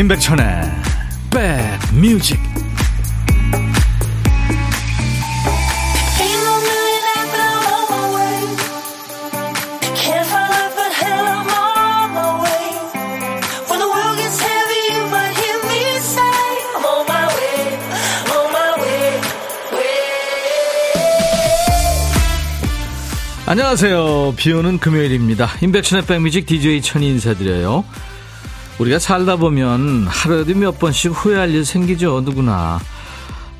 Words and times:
임백천의 0.00 0.46
백뮤직 1.30 2.40
안녕하세요. 23.44 24.34
비 24.36 24.52
오는 24.52 24.78
금요일입니다. 24.78 25.48
임백천의 25.60 26.06
백뮤직 26.06 26.46
DJ 26.46 26.80
천이 26.80 27.06
인사드려요. 27.10 27.84
우리가 28.80 28.98
살다 28.98 29.36
보면 29.36 30.06
하루에도 30.08 30.54
몇 30.54 30.78
번씩 30.78 31.12
후회할 31.12 31.50
일 31.50 31.66
생기죠, 31.66 32.22
누구나. 32.22 32.80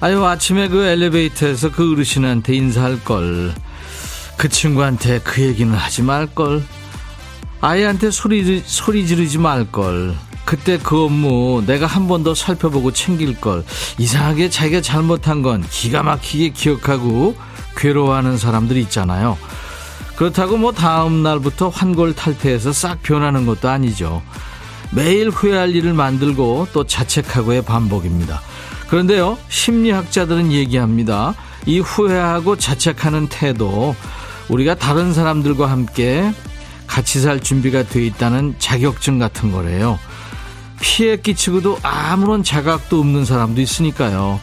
아유, 0.00 0.24
아침에 0.24 0.68
그 0.68 0.82
엘리베이터에서 0.86 1.70
그 1.70 1.92
어르신한테 1.92 2.54
인사할 2.54 3.04
걸. 3.04 3.52
그 4.38 4.48
친구한테 4.48 5.20
그 5.20 5.42
얘기는 5.42 5.70
하지 5.74 6.00
말 6.02 6.26
걸. 6.26 6.62
아이한테 7.60 8.10
소리, 8.10 8.62
소리 8.64 9.06
지르지 9.06 9.36
말 9.36 9.70
걸. 9.70 10.14
그때 10.46 10.78
그 10.82 11.04
업무 11.04 11.62
내가 11.66 11.86
한 11.86 12.08
번 12.08 12.24
더 12.24 12.34
살펴보고 12.34 12.90
챙길 12.90 13.38
걸. 13.42 13.62
이상하게 13.98 14.48
자기가 14.48 14.80
잘못한 14.80 15.42
건 15.42 15.62
기가 15.68 16.02
막히게 16.02 16.48
기억하고 16.50 17.36
괴로워하는 17.76 18.38
사람들이 18.38 18.80
있잖아요. 18.84 19.36
그렇다고 20.16 20.56
뭐 20.56 20.72
다음 20.72 21.22
날부터 21.22 21.68
환골 21.68 22.14
탈태해서 22.14 22.72
싹 22.72 23.02
변하는 23.02 23.44
것도 23.44 23.68
아니죠. 23.68 24.22
매일 24.92 25.30
후회할 25.30 25.74
일을 25.74 25.92
만들고 25.92 26.68
또 26.72 26.84
자책하고의 26.84 27.62
반복입니다. 27.62 28.40
그런데요, 28.88 29.38
심리학자들은 29.48 30.52
얘기합니다. 30.52 31.34
이 31.66 31.78
후회하고 31.78 32.56
자책하는 32.56 33.28
태도, 33.28 33.94
우리가 34.48 34.74
다른 34.74 35.12
사람들과 35.14 35.70
함께 35.70 36.32
같이 36.86 37.20
살 37.20 37.40
준비가 37.40 37.84
돼 37.84 38.04
있다는 38.04 38.56
자격증 38.58 39.20
같은 39.20 39.52
거래요. 39.52 39.98
피해 40.80 41.16
끼치고도 41.16 41.78
아무런 41.82 42.42
자각도 42.42 42.98
없는 42.98 43.24
사람도 43.24 43.60
있으니까요. 43.60 44.40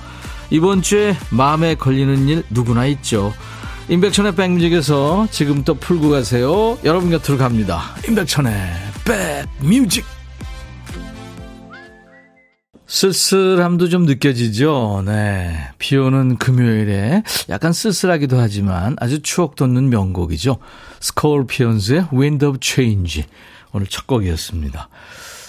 이번 0.49 0.81
주에 0.81 1.17
마음에 1.29 1.75
걸리는 1.75 2.29
일 2.29 2.43
누구나 2.49 2.85
있죠. 2.85 3.33
임백천의 3.89 4.35
백뮤직에서 4.35 5.27
지금부터 5.29 5.73
풀고 5.73 6.09
가세요. 6.09 6.77
여러분 6.85 7.09
곁으로 7.09 7.37
갑니다. 7.37 7.81
임백천의 8.07 8.53
백뮤직. 9.03 10.16
쓸쓸함도 12.87 13.89
좀 13.89 14.05
느껴지죠. 14.05 15.03
네. 15.05 15.69
비 15.77 15.97
오는 15.97 16.37
금요일에 16.37 17.23
약간 17.49 17.73
쓸쓸하기도 17.73 18.37
하지만 18.39 18.95
아주 18.99 19.21
추억 19.21 19.55
돋는 19.55 19.89
명곡이죠. 19.89 20.57
스콜피언스의 21.01 22.07
Wind 22.13 22.45
of 22.45 22.59
Change. 22.61 23.25
오늘 23.73 23.87
첫 23.87 24.07
곡이었습니다. 24.07 24.89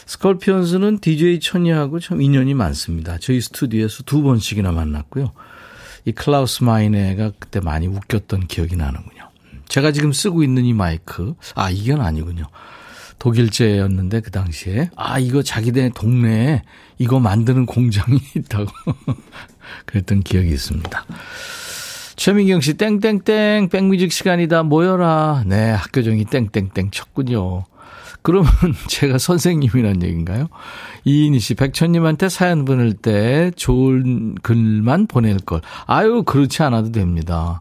스콜피언스는 0.07 0.99
DJ 0.99 1.39
천이하고 1.39 2.01
참 2.01 2.21
인연이 2.21 2.55
많습니다. 2.55 3.19
저희 3.21 3.41
스튜디오에서 3.41 4.03
두 4.03 4.23
번씩이나 4.23 4.73
만났고요. 4.73 5.33
이 6.07 6.13
클라우스 6.13 6.65
마이네가 6.65 7.33
그때 7.39 7.61
많이 7.61 7.87
웃겼던 7.87 8.49
기억이 8.49 8.75
나는군요. 8.77 9.29
제가 9.69 9.93
지금 9.93 10.13
쓰고 10.13 10.43
있는 10.43 10.65
이 10.65 10.73
마이크, 10.73 11.35
아, 11.55 11.71
이건 11.71 12.01
아니군요. 12.01 12.45
독일제였는데 13.19 14.21
그 14.21 14.31
당시에 14.31 14.91
아 14.97 15.19
이거 15.19 15.43
자기네 15.43 15.91
동네에 15.95 16.63
이거 16.99 17.21
만드는 17.21 17.67
공장이 17.67 18.21
있다고 18.37 18.67
그랬던 19.87 20.23
기억이 20.23 20.49
있습니다. 20.49 21.05
최민경 22.17 22.61
씨 22.61 22.75
땡땡땡 22.75 23.69
백뮤직 23.69 24.13
시간이다 24.13 24.65
모여라. 24.65 25.45
네 25.47 25.71
학교 25.71 26.03
종이 26.03 26.25
땡땡땡 26.25 26.91
쳤군요. 26.91 27.65
그러면 28.23 28.51
제가 28.89 29.19
선생님이란 29.19 30.03
얘기인가요? 30.03 30.49
이인희 31.05 31.39
씨, 31.39 31.55
백천님한테 31.55 32.29
사연 32.29 32.65
보낼 32.65 32.93
때 32.93 33.51
좋은 33.57 34.35
글만 34.43 35.07
보낼 35.07 35.39
걸. 35.39 35.61
아유, 35.87 36.23
그렇지 36.25 36.63
않아도 36.63 36.93
됩니다. 36.93 37.61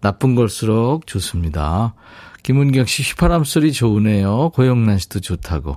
나쁜 0.00 0.34
걸수록 0.34 1.06
좋습니다. 1.06 1.94
김은경 2.48 2.86
씨 2.86 3.02
휘파람 3.02 3.44
소리 3.44 3.72
좋으네요. 3.74 4.52
고영란 4.54 4.96
씨도 4.96 5.20
좋다고. 5.20 5.76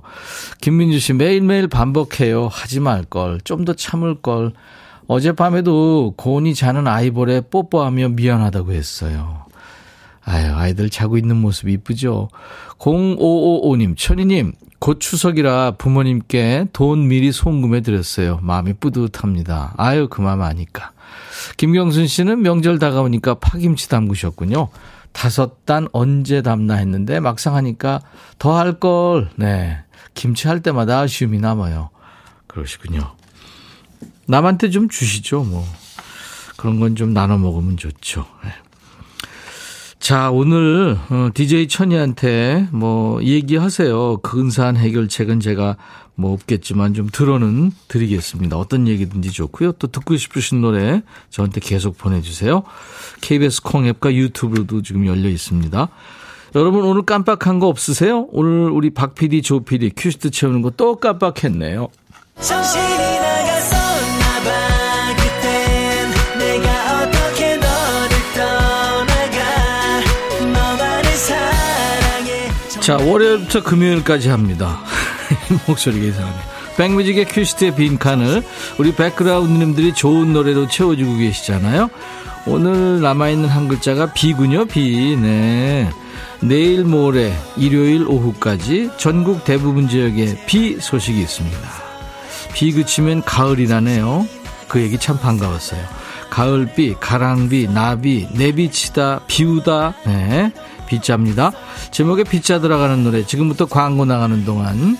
김민주 0.62 0.98
씨 1.00 1.12
매일매일 1.12 1.68
반복해요. 1.68 2.48
하지 2.50 2.80
말 2.80 3.04
걸. 3.04 3.42
좀 3.44 3.66
더 3.66 3.74
참을 3.74 4.22
걸. 4.22 4.54
어젯밤에도 5.06 6.14
고은이 6.16 6.54
자는 6.54 6.88
아이볼에 6.88 7.42
뽀뽀하며 7.42 8.08
미안하다고 8.08 8.72
했어요. 8.72 9.44
아유, 10.24 10.54
아이들 10.54 10.88
자고 10.88 11.18
있는 11.18 11.36
모습 11.36 11.68
이쁘죠? 11.68 12.30
0555님, 12.78 13.94
천희님, 13.98 14.52
곧 14.78 14.98
추석이라 14.98 15.72
부모님께 15.72 16.68
돈 16.72 17.06
미리 17.06 17.32
송금해 17.32 17.82
드렸어요. 17.82 18.38
마음이 18.40 18.72
뿌듯합니다. 18.80 19.74
아유, 19.76 20.08
그 20.08 20.22
마음 20.22 20.40
아니까. 20.40 20.91
김경순 21.56 22.06
씨는 22.06 22.42
명절 22.42 22.78
다가오니까 22.78 23.34
파김치 23.34 23.88
담그셨군요. 23.88 24.68
다섯 25.12 25.64
단 25.66 25.88
언제 25.92 26.42
담나 26.42 26.74
했는데 26.74 27.20
막상 27.20 27.54
하니까 27.56 28.00
더 28.38 28.56
할 28.56 28.78
걸. 28.80 29.30
네. 29.36 29.78
김치 30.14 30.48
할 30.48 30.60
때마다 30.60 31.00
아쉬움이 31.00 31.38
남아요. 31.38 31.90
그러시군요. 32.46 33.14
남한테 34.26 34.70
좀 34.70 34.88
주시죠, 34.88 35.42
뭐. 35.44 35.64
그런 36.56 36.78
건 36.80 36.94
좀 36.96 37.12
나눠 37.12 37.38
먹으면 37.38 37.76
좋죠. 37.76 38.26
네. 38.44 38.50
자, 39.98 40.30
오늘 40.30 40.98
DJ 41.34 41.64
어, 41.64 41.66
천이한테 41.68 42.68
뭐 42.72 43.22
얘기하세요. 43.22 44.18
근사한 44.18 44.76
해결책은 44.76 45.40
제가 45.40 45.76
뭐 46.14 46.32
없겠지만 46.34 46.94
좀 46.94 47.08
들어는 47.10 47.72
드리겠습니다. 47.88 48.56
어떤 48.56 48.86
얘기든지 48.86 49.32
좋고요. 49.32 49.72
또 49.72 49.86
듣고 49.86 50.16
싶으신 50.16 50.60
노래 50.60 51.02
저한테 51.30 51.60
계속 51.60 51.96
보내주세요. 51.98 52.62
KBS 53.20 53.62
콩앱과 53.62 54.14
유튜브로도 54.14 54.82
지금 54.82 55.06
열려 55.06 55.28
있습니다. 55.28 55.88
여러분 56.54 56.84
오늘 56.84 57.02
깜빡한 57.02 57.60
거 57.60 57.68
없으세요? 57.68 58.26
오늘 58.30 58.70
우리 58.70 58.90
박 58.90 59.14
PD, 59.14 59.40
조 59.42 59.60
PD 59.60 59.92
큐시트 59.96 60.30
채우는 60.30 60.60
거 60.60 60.70
또 60.76 60.96
깜빡했네요. 60.96 61.88
자, 72.80 72.96
월요일부터 72.96 73.62
금요일까지 73.62 74.28
합니다. 74.28 74.80
목소리가 75.66 76.06
이상하네. 76.06 76.36
백뮤직의 76.76 77.26
큐시트의 77.26 77.74
빈칸을 77.74 78.42
우리 78.78 78.94
백그라운드님들이 78.94 79.94
좋은 79.94 80.32
노래로 80.32 80.68
채워주고 80.68 81.16
계시잖아요. 81.16 81.90
오늘 82.46 83.00
남아있는 83.00 83.48
한 83.48 83.68
글자가 83.68 84.12
비군요, 84.12 84.64
비. 84.64 85.16
네. 85.16 85.88
내일 86.40 86.84
모레, 86.84 87.32
일요일 87.56 88.06
오후까지 88.08 88.90
전국 88.96 89.44
대부분 89.44 89.88
지역에 89.88 90.36
비 90.46 90.78
소식이 90.80 91.20
있습니다. 91.20 91.58
비 92.52 92.72
그치면 92.72 93.22
가을이라네요. 93.22 94.26
그 94.66 94.80
얘기 94.80 94.98
참 94.98 95.18
반가웠어요. 95.20 95.80
가을비, 96.30 96.96
가랑비, 96.98 97.68
나비, 97.68 98.26
내비치다, 98.32 99.20
비우다, 99.26 99.94
네. 100.06 100.52
빗자입니다. 100.88 101.52
제목에 101.90 102.24
빗자 102.24 102.60
들어가는 102.60 103.04
노래 103.04 103.24
지금부터 103.24 103.66
광고 103.66 104.04
나가는 104.04 104.44
동안 104.44 104.98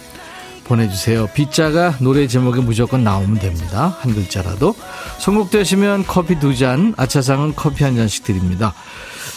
보내주세요. 0.72 1.26
빗자가 1.34 1.98
노래 2.00 2.26
제목에 2.26 2.62
무조건 2.62 3.04
나오면 3.04 3.40
됩니다. 3.40 3.96
한 4.00 4.14
글자라도. 4.14 4.74
선곡되시면 5.18 6.04
커피 6.06 6.38
두 6.38 6.54
잔, 6.54 6.94
아차상은 6.96 7.54
커피 7.54 7.84
한 7.84 7.94
잔씩 7.94 8.24
드립니다. 8.24 8.72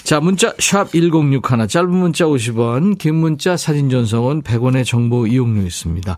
자, 0.06 0.22
문자 0.22 0.54
샵 0.60 0.92
1061, 0.94 1.68
짧은 1.68 1.90
문자 1.90 2.26
50원, 2.26 2.98
긴 2.98 3.16
문자 3.16 3.58
사진 3.58 3.90
전송은 3.90 4.44
100원의 4.44 4.86
정보 4.86 5.28
이용료 5.28 5.64
있습니다. 5.64 6.18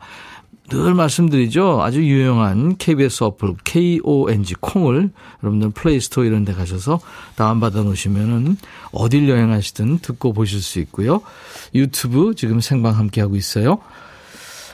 늘 0.70 0.94
말씀드리죠. 0.94 1.82
아주 1.82 2.04
유용한 2.04 2.76
KBS 2.78 3.24
어플 3.24 3.56
KONG 3.64 4.56
콩을 4.60 5.12
여러분들 5.42 5.70
플레이스토어 5.72 6.26
이런 6.26 6.44
데 6.44 6.54
가셔서 6.54 7.00
다운받아 7.38 7.84
놓으시면은 7.84 8.58
어딜 8.92 9.30
여행하시든 9.30 10.00
듣고 10.00 10.34
보실 10.34 10.62
수 10.62 10.80
있고요. 10.80 11.22
유튜브 11.74 12.36
지금 12.36 12.60
생방 12.60 12.98
함께 12.98 13.22
하고 13.22 13.38
있어요. 13.38 13.80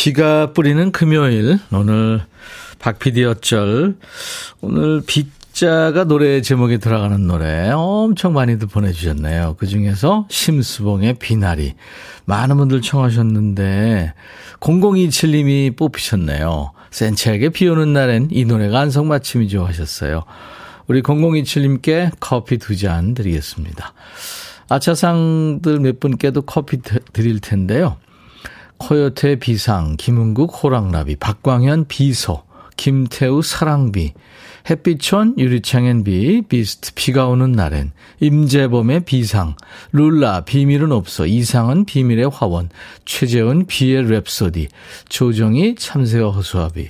비가 0.00 0.52
뿌리는 0.52 0.92
금요일, 0.92 1.58
오늘 1.72 2.22
박PD 2.78 3.24
어쩔, 3.24 3.96
오늘 4.60 5.02
빗자가 5.04 6.04
노래 6.04 6.40
제목에 6.40 6.78
들어가는 6.78 7.26
노래 7.26 7.72
엄청 7.72 8.32
많이들 8.32 8.68
보내주셨네요. 8.68 9.56
그 9.58 9.66
중에서 9.66 10.28
심수봉의 10.30 11.14
비나리. 11.14 11.74
많은 12.26 12.58
분들 12.58 12.80
청하셨는데, 12.80 14.14
0027님이 14.60 15.76
뽑히셨네요. 15.76 16.70
센치하게 16.92 17.48
비 17.48 17.66
오는 17.66 17.92
날엔 17.92 18.28
이 18.30 18.44
노래가 18.44 18.78
안성맞춤이죠 18.78 19.64
하셨어요. 19.66 20.22
우리 20.86 21.02
0027님께 21.02 22.12
커피 22.20 22.58
두 22.58 22.76
잔 22.76 23.14
드리겠습니다. 23.14 23.94
아차상들 24.68 25.80
몇 25.80 25.98
분께도 25.98 26.42
커피 26.42 26.78
드릴 27.12 27.40
텐데요. 27.40 27.96
코요태 28.78 29.36
비상, 29.36 29.96
김흥국 29.96 30.62
호랑나비, 30.62 31.16
박광현 31.16 31.86
비소, 31.88 32.42
김태우 32.76 33.42
사랑비, 33.42 34.14
햇빛촌 34.70 35.34
유리창엔 35.38 36.04
비, 36.04 36.42
비스트 36.42 36.94
비가 36.94 37.26
오는 37.26 37.52
날엔, 37.52 37.92
임재범의 38.20 39.04
비상, 39.04 39.56
룰라 39.92 40.42
비밀은 40.42 40.92
없어, 40.92 41.26
이상은 41.26 41.84
비밀의 41.84 42.30
화원, 42.32 42.70
최재훈 43.04 43.66
비의 43.66 44.04
랩소디, 44.04 44.68
조정희 45.08 45.74
참새와 45.76 46.30
허수아비. 46.30 46.88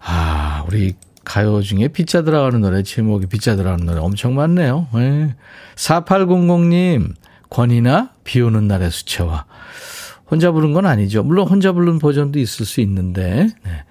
아, 0.00 0.64
우리 0.68 0.94
가요 1.24 1.62
중에 1.62 1.88
빗자 1.88 2.22
들어가는 2.22 2.60
노래, 2.60 2.82
제목이 2.82 3.26
빗자 3.26 3.56
들어가는 3.56 3.84
노래 3.84 3.98
엄청 3.98 4.34
많네요. 4.34 4.88
네. 4.94 5.34
4800님, 5.76 7.14
권이나 7.50 8.10
비 8.24 8.40
오는 8.40 8.68
날의 8.68 8.90
수채화. 8.90 9.46
혼자 10.30 10.50
부른 10.50 10.72
건 10.72 10.86
아니죠. 10.86 11.22
물론 11.22 11.48
혼자 11.48 11.72
부른 11.72 11.98
버전도 11.98 12.38
있을 12.38 12.66
수 12.66 12.80
있는데, 12.80 13.48
네. 13.64 13.84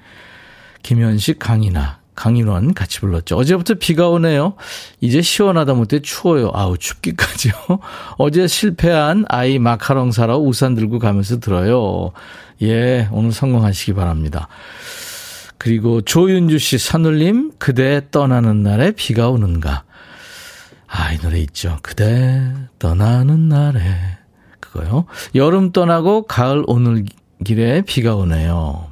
김현식, 0.82 1.40
강이나, 1.40 2.00
강인원 2.16 2.74
같이 2.74 3.00
불렀죠. 3.00 3.38
어제부터 3.38 3.76
비가 3.76 4.10
오네요. 4.10 4.56
이제 5.02 5.22
시원하다 5.22 5.74
못해 5.74 6.00
추워요. 6.00 6.52
아우, 6.54 6.78
춥기까지요. 6.78 7.54
어제 8.18 8.48
실패한 8.48 9.26
아이 9.30 9.60
마카롱 9.60 10.12
사러 10.12 10.38
우산 10.38 10.76
들고 10.76 11.00
가면서 11.00 11.40
들어요. 11.40 12.12
예, 12.62 13.08
오늘 13.12 13.32
성공하시기 13.32 13.94
바랍니다. 13.94 14.48
그리고 15.58 16.02
조윤주 16.02 16.60
씨, 16.60 16.78
산울림, 16.78 17.54
그대 17.58 18.02
떠나는 18.12 18.64
날에 18.64 18.92
비가 18.92 19.30
오는가. 19.30 19.84
아, 20.88 21.12
이 21.14 21.18
노래 21.20 21.40
있죠. 21.40 21.80
그대 21.82 22.54
떠나는 22.80 23.50
날에. 23.50 24.23
그거요. 24.74 25.06
여름 25.36 25.72
떠나고 25.72 26.24
가을 26.24 26.64
오는 26.68 27.06
길에 27.44 27.82
비가 27.82 28.16
오네요. 28.16 28.88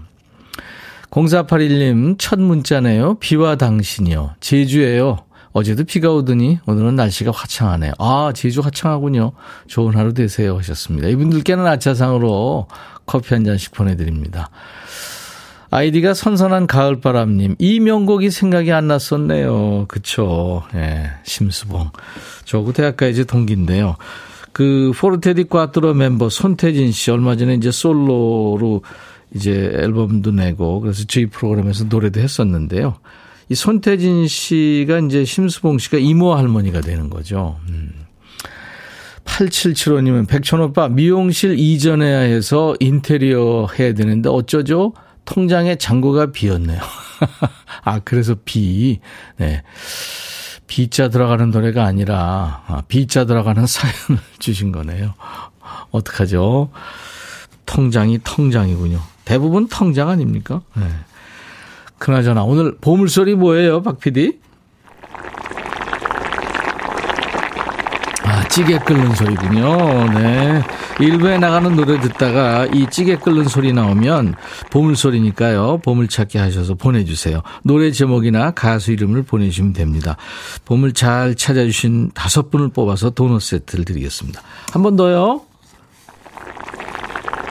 0481님, 1.10 2.16
첫 2.18 2.40
문자네요. 2.40 3.16
비와 3.16 3.56
당신이요. 3.56 4.36
제주예요. 4.40 5.18
어제도 5.54 5.84
비가 5.84 6.12
오더니 6.12 6.60
오늘은 6.66 6.96
날씨가 6.96 7.32
화창하네요. 7.32 7.94
아, 8.00 8.32
제주 8.34 8.62
화창하군요. 8.62 9.34
좋은 9.68 9.98
하루 9.98 10.14
되세요. 10.14 10.58
하셨습니다. 10.60 11.10
이분들께는 11.10 11.66
아차상으로 11.66 12.68
커피 13.06 13.34
한 13.34 13.44
잔씩 13.44 13.74
보내드립니다. 13.74 14.50
아이디가 15.70 16.14
선선한 16.14 16.68
가을바람님. 16.68 17.56
이 17.60 17.80
명곡이 17.82 18.30
생각이 18.30 18.72
안 18.72 18.88
났었네요. 18.88 19.86
그쵸. 19.90 20.64
예, 20.76 21.12
심수봉. 21.24 21.90
저하고 22.46 22.72
대학가 22.72 23.08
이제 23.08 23.26
동기인데요. 23.26 23.98
그, 24.52 24.92
포르테디 24.96 25.46
꽈트로 25.46 25.94
멤버 25.94 26.30
손태진 26.30 26.92
씨 26.92 27.12
얼마 27.12 27.36
전에 27.36 27.56
이제 27.56 27.72
솔로로 27.72 28.82
이제 29.34 29.72
앨범도 29.74 30.32
내고 30.32 30.82
그래서 30.82 31.04
저희 31.08 31.26
프로그램에서 31.28 31.86
노래도 31.86 32.20
했었는데요. 32.20 32.96
이 33.50 33.56
손태진 33.56 34.28
씨가 34.28 35.00
이제 35.00 35.26
심수봉 35.26 35.78
씨가 35.78 35.98
이모 35.98 36.34
할머니가 36.36 36.82
되는 36.82 37.10
거죠. 37.10 37.60
음. 37.70 37.92
8775님은 39.26 40.28
백천오빠 40.28 40.90
미용실 40.90 41.58
이전해야 41.58 42.20
해서 42.20 42.76
인테리어 42.80 43.68
해야 43.78 43.94
되는데 43.94 44.30
어쩌죠? 44.30 44.94
통장에 45.26 45.76
잔고가 45.76 46.32
비었네요. 46.32 46.82
아, 47.84 48.00
그래서 48.00 48.36
비. 48.44 49.00
네. 49.38 49.64
비자 50.72 51.10
들어가는 51.10 51.52
노래가 51.52 51.84
아니라, 51.84 52.64
아, 52.66 52.82
비자 52.88 53.26
들어가는 53.26 53.66
사연을 53.68 54.24
주신 54.40 54.72
거네요. 54.72 55.16
어떡하죠? 55.92 56.70
통장이 57.66 58.20
통장이군요. 58.24 59.02
대부분 59.26 59.68
통장 59.68 60.08
아닙니까? 60.08 60.62
네. 60.76 60.84
그나저나, 61.98 62.44
오늘 62.44 62.78
보물소리 62.80 63.36
뭐예요, 63.36 63.82
박 63.82 64.00
PD? 64.00 64.40
아, 68.24 68.41
찌개 68.52 68.78
끓는 68.80 69.16
소리군요. 69.16 70.10
네. 70.14 70.62
일부에 71.00 71.38
나가는 71.38 71.74
노래 71.76 72.00
듣다가 72.02 72.66
이 72.74 72.86
찌개 72.92 73.16
끓는 73.16 73.46
소리 73.46 73.72
나오면 73.72 74.36
보물소리니까요. 74.70 75.80
보물찾기 75.84 76.38
하셔서 76.38 76.76
보내주세요. 76.76 77.42
노래 77.64 77.92
제목이나 77.92 78.52
가수 78.52 78.92
이름을 78.92 79.24
보내주시면 79.24 79.72
됩니다. 79.74 80.18
보물 80.66 80.94
잘 80.94 81.36
찾아주신 81.36 82.12
다섯 82.14 82.52
분을 82.52 82.70
뽑아서 82.70 83.12
도넛 83.12 83.42
세트를 83.42 83.86
드리겠습니다. 83.86 84.42
한 84.74 84.84
번 84.84 84.96
더요. 84.98 85.42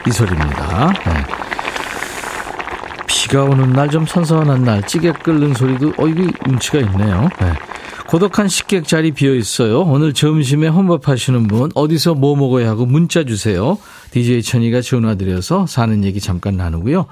이 0.07 0.11
소리입니다. 0.11 0.93
네. 1.05 1.25
비가 3.07 3.43
오는 3.43 3.71
날 3.73 3.89
좀 3.89 4.05
선선한 4.05 4.63
날 4.63 4.85
찌개 4.87 5.11
끓는 5.11 5.53
소리도 5.55 5.93
어 5.97 6.07
이게 6.07 6.27
운치가 6.47 6.79
있네요. 6.79 7.27
네. 7.39 7.53
고독한 8.11 8.49
식객 8.49 8.89
자리 8.89 9.13
비어 9.13 9.33
있어요. 9.33 9.83
오늘 9.83 10.11
점심에 10.11 10.67
혼밥하시는 10.67 11.47
분 11.47 11.71
어디서 11.75 12.13
뭐 12.13 12.35
먹어야 12.35 12.67
하고 12.67 12.85
문자 12.85 13.23
주세요. 13.23 13.77
DJ 14.11 14.43
천이가 14.43 14.81
전화드려서 14.81 15.65
사는 15.65 16.03
얘기 16.03 16.19
잠깐 16.19 16.57
나누고요. 16.57 17.05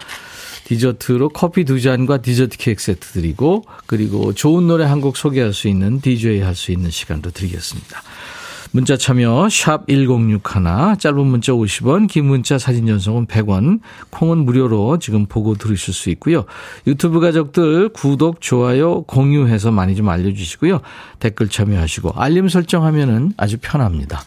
디저트로 0.66 1.30
커피 1.30 1.64
두 1.64 1.80
잔과 1.80 2.18
디저트 2.22 2.58
케이크 2.58 2.84
세트 2.84 3.14
드리고 3.14 3.64
그리고 3.86 4.34
좋은 4.34 4.68
노래 4.68 4.84
한 4.84 5.00
곡 5.00 5.16
소개할 5.16 5.54
수 5.54 5.70
있는 5.70 6.02
DJ 6.02 6.42
할 6.42 6.54
수 6.54 6.74
있는 6.74 6.92
시간도 6.92 7.32
드리겠습니다. 7.32 8.04
문자 8.72 8.96
참여 8.96 9.50
샵 9.50 9.88
1061, 9.88 11.00
짧은 11.00 11.26
문자 11.26 11.54
50원, 11.54 12.08
긴 12.08 12.26
문자 12.26 12.60
사진 12.60 12.86
전송은 12.86 13.26
100원, 13.26 13.80
콩은 14.12 14.38
무료로 14.40 15.00
지금 15.00 15.26
보고 15.26 15.56
들으실 15.56 15.94
수 15.94 16.12
있고요. 16.12 16.46
유튜브 16.86 17.20
가족들 17.20 17.90
구독, 17.90 18.42
좋아요, 18.42 19.02
공유해서 19.04 19.72
많이 19.72 19.96
좀 19.96 20.10
알려주시고요. 20.10 20.82
댓글 21.20 21.50
참여하시고 21.50 22.14
알림 22.16 22.48
설정하면은 22.48 23.34
아주 23.38 23.58
편합니다. 23.60 24.22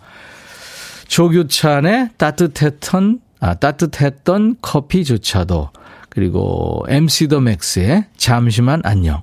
조규찬의 1.07 2.11
따뜻했던, 2.17 3.21
아, 3.39 3.55
따뜻했던 3.55 4.57
커피조차도 4.61 5.71
그리고 6.09 6.85
MC 6.89 7.29
더 7.29 7.41
맥스의 7.41 8.07
잠시만 8.17 8.83
안녕. 8.85 9.23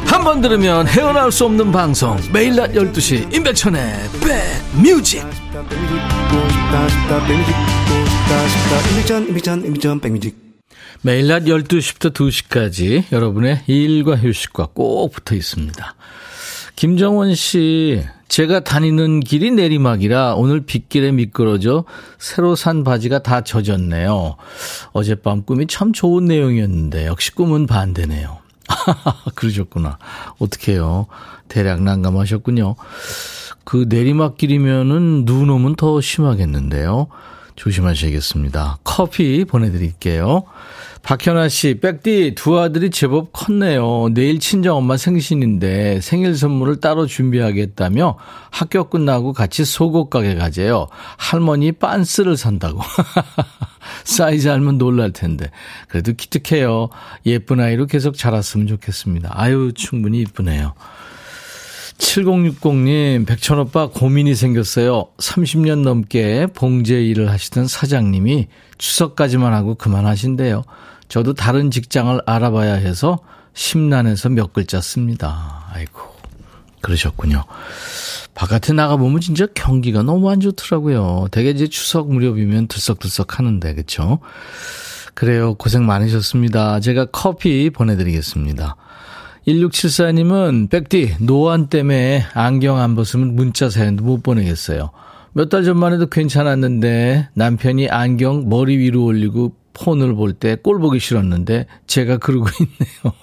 한 0.05 0.23
번 0.23 0.41
들으면 0.41 0.87
헤어나올 0.87 1.31
수 1.31 1.45
없는 1.45 1.71
방송 1.71 2.17
매일 2.31 2.55
낮 2.55 2.71
12시 2.73 3.33
임백천의 3.33 3.93
백뮤직 4.21 5.25
매일 11.01 11.27
낮 11.27 11.43
12시부터 11.43 12.13
2시까지 12.13 13.11
여러분의 13.11 13.63
일과 13.67 14.15
휴식과 14.15 14.69
꼭 14.73 15.11
붙어 15.11 15.33
있습니다. 15.35 15.95
김정원 16.75 17.33
씨, 17.35 18.03
제가 18.27 18.61
다니는 18.61 19.19
길이 19.21 19.51
내리막이라 19.51 20.35
오늘 20.35 20.61
빗길에 20.61 21.11
미끄러져 21.11 21.85
새로 22.19 22.55
산 22.55 22.83
바지가 22.83 23.23
다 23.23 23.41
젖었네요. 23.41 24.37
어젯밤 24.93 25.43
꿈이 25.43 25.65
참 25.67 25.91
좋은 25.93 26.25
내용이었는데 26.25 27.07
역시 27.07 27.31
꿈은 27.33 27.65
반대네요. 27.67 28.37
그러셨구나. 29.35 29.97
어떡해요. 30.39 31.07
대략 31.47 31.81
난감하셨군요. 31.83 32.75
그 33.63 33.85
내리막길이면은 33.87 35.25
눈 35.25 35.49
오면 35.49 35.75
더 35.75 36.01
심하겠는데요. 36.01 37.07
조심하셔야겠습니다. 37.55 38.79
커피 38.83 39.45
보내드릴게요. 39.45 40.43
박현아 41.03 41.49
씨, 41.49 41.79
백디 41.81 42.35
두 42.35 42.59
아들이 42.59 42.91
제법 42.91 43.33
컸네요. 43.33 44.09
내일 44.13 44.39
친정 44.39 44.77
엄마 44.77 44.97
생신인데 44.97 45.99
생일 46.01 46.35
선물을 46.35 46.79
따로 46.79 47.07
준비하겠다며 47.07 48.17
학교 48.51 48.87
끝나고 48.87 49.33
같이 49.33 49.65
속옷 49.65 50.11
가게 50.11 50.35
가재요. 50.35 50.87
할머니 51.17 51.71
빤스를 51.71 52.37
산다고. 52.37 52.81
사이즈 54.05 54.47
알면 54.47 54.77
놀랄 54.77 55.11
텐데. 55.11 55.49
그래도 55.87 56.13
기특해요. 56.13 56.89
예쁜 57.25 57.59
아이로 57.59 57.87
계속 57.87 58.15
자랐으면 58.15 58.67
좋겠습니다. 58.67 59.31
아유, 59.33 59.71
충분히 59.73 60.19
이쁘네요. 60.21 60.73
7060님, 62.01 63.27
백천 63.27 63.59
오빠 63.59 63.87
고민이 63.87 64.35
생겼어요. 64.35 65.05
30년 65.17 65.83
넘게 65.83 66.47
봉제 66.47 67.01
일을 67.05 67.29
하시던 67.29 67.67
사장님이 67.67 68.47
추석까지만 68.79 69.53
하고 69.53 69.75
그만하신대요. 69.75 70.63
저도 71.07 71.33
다른 71.33 71.69
직장을 71.69 72.19
알아봐야 72.25 72.73
해서 72.73 73.19
심란해서 73.53 74.29
몇 74.29 74.51
글자 74.51 74.81
씁니다. 74.81 75.67
아이고, 75.71 76.01
그러셨군요. 76.81 77.43
바깥에 78.33 78.73
나가보면 78.73 79.21
진짜 79.21 79.45
경기가 79.53 80.01
너무 80.01 80.29
안 80.31 80.39
좋더라고요. 80.39 81.27
대개 81.31 81.51
이제 81.51 81.67
추석 81.67 82.11
무렵이면 82.11 82.67
들썩들썩 82.67 83.37
하는데, 83.37 83.73
그쵸? 83.75 84.19
그래요. 85.13 85.53
고생 85.53 85.85
많으셨습니다. 85.85 86.79
제가 86.79 87.05
커피 87.05 87.69
보내드리겠습니다. 87.69 88.75
1674님은 89.47 90.69
백디 90.69 91.15
노안 91.19 91.67
때문에 91.67 92.25
안경 92.33 92.77
안 92.77 92.95
벗으면 92.95 93.35
문자 93.35 93.69
사연도 93.69 94.03
못 94.03 94.21
보내겠어요. 94.23 94.91
몇 95.33 95.49
달 95.49 95.63
전만 95.63 95.93
해도 95.93 96.07
괜찮았는데 96.07 97.29
남편이 97.33 97.89
안경 97.89 98.49
머리 98.49 98.77
위로 98.77 99.05
올리고 99.05 99.55
폰을 99.73 100.13
볼 100.15 100.33
때 100.33 100.55
꼴 100.57 100.79
보기 100.79 100.99
싫었는데 100.99 101.65
제가 101.87 102.17
그러고 102.17 102.47
있네요. 102.59 103.13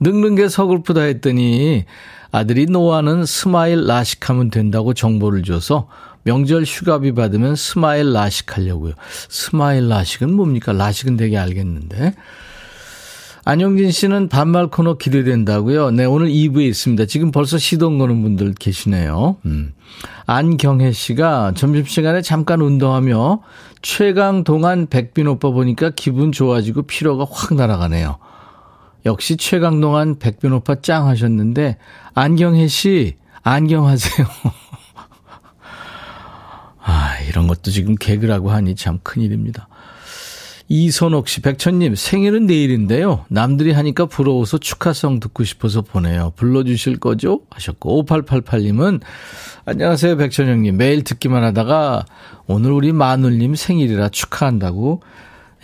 늙는 0.00 0.34
게 0.34 0.48
서글프다 0.48 1.02
했더니 1.02 1.84
아들이 2.32 2.66
노안은 2.66 3.26
스마일 3.26 3.86
라식하면 3.86 4.50
된다고 4.50 4.92
정보를 4.92 5.44
줘서 5.44 5.88
명절 6.24 6.64
휴가비 6.64 7.12
받으면 7.12 7.54
스마일 7.54 8.12
라식 8.12 8.56
하려고요. 8.56 8.94
스마일 9.28 9.88
라식은 9.88 10.32
뭡니까? 10.32 10.72
라식은 10.72 11.16
되게 11.16 11.36
알겠는데. 11.38 12.14
안영진 13.46 13.90
씨는 13.90 14.30
반말 14.30 14.68
코너 14.68 14.96
기대된다고요? 14.96 15.90
네, 15.90 16.06
오늘 16.06 16.28
2부에 16.28 16.66
있습니다. 16.68 17.04
지금 17.04 17.30
벌써 17.30 17.58
시동 17.58 17.98
거는 17.98 18.22
분들 18.22 18.54
계시네요. 18.54 19.36
음. 19.44 19.74
안경혜 20.26 20.92
씨가 20.92 21.52
점심시간에 21.54 22.22
잠깐 22.22 22.62
운동하며 22.62 23.42
최강 23.82 24.44
동안 24.44 24.86
백빈 24.86 25.26
오빠 25.26 25.50
보니까 25.50 25.90
기분 25.90 26.32
좋아지고 26.32 26.84
피로가 26.84 27.26
확 27.30 27.54
날아가네요. 27.54 28.16
역시 29.04 29.36
최강 29.36 29.82
동안 29.82 30.18
백빈 30.18 30.50
오빠 30.52 30.80
짱 30.80 31.06
하셨는데, 31.06 31.76
안경혜 32.14 32.66
씨, 32.68 33.16
안경하세요. 33.42 34.26
아, 36.80 37.18
이런 37.28 37.46
것도 37.46 37.70
지금 37.70 37.94
개그라고 37.94 38.50
하니 38.50 38.74
참 38.74 39.00
큰일입니다. 39.02 39.68
이선옥 40.74 41.28
씨, 41.28 41.40
백천님, 41.40 41.94
생일은 41.94 42.46
내일인데요. 42.46 43.26
남들이 43.28 43.70
하니까 43.70 44.06
부러워서 44.06 44.58
축하성 44.58 45.20
듣고 45.20 45.44
싶어서 45.44 45.82
보내요. 45.82 46.32
불러주실 46.34 46.98
거죠? 46.98 47.42
하셨고, 47.50 48.04
5888님은, 48.04 49.00
안녕하세요, 49.66 50.16
백천형님. 50.16 50.76
매일 50.76 51.04
듣기만 51.04 51.44
하다가, 51.44 52.06
오늘 52.48 52.72
우리 52.72 52.92
마눌님 52.92 53.54
생일이라 53.54 54.08
축하한다고, 54.08 55.00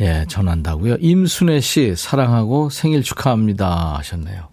예, 0.00 0.26
전한다고요. 0.28 0.98
임순애 1.00 1.58
씨, 1.58 1.94
사랑하고 1.96 2.70
생일 2.70 3.02
축하합니다. 3.02 3.96
하셨네요. 3.98 4.46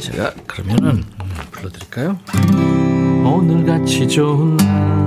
제가, 0.00 0.34
그러면은, 0.48 0.96
음, 0.96 1.30
불러드릴까요? 1.52 2.18
오늘 3.24 3.64
같이 3.64 4.08
좋은 4.08 4.56
날, 4.56 5.04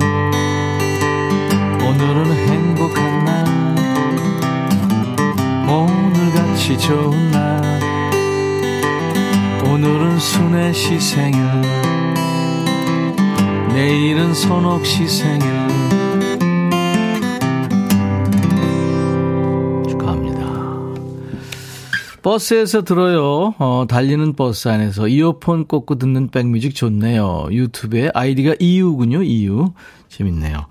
오늘은 1.82 2.32
행복한 2.48 3.24
날, 3.26 3.73
오늘같이 5.68 6.78
좋은 6.78 7.30
날. 7.30 7.80
오늘은 9.66 10.18
순애 10.18 10.72
시 10.72 11.00
생일. 11.00 11.40
내일은 13.72 14.34
선옥 14.34 14.84
시 14.86 15.06
생일. 15.08 15.64
버스에서 22.24 22.82
들어요. 22.84 23.54
어, 23.58 23.84
달리는 23.86 24.32
버스 24.32 24.68
안에서 24.68 25.08
이어폰 25.08 25.66
꽂고 25.66 25.96
듣는 25.98 26.30
백뮤직 26.30 26.74
좋네요. 26.74 27.48
유튜브에 27.50 28.10
아이디가 28.14 28.54
이유군요 28.58 29.22
이유. 29.22 29.72
재밌네요. 30.08 30.66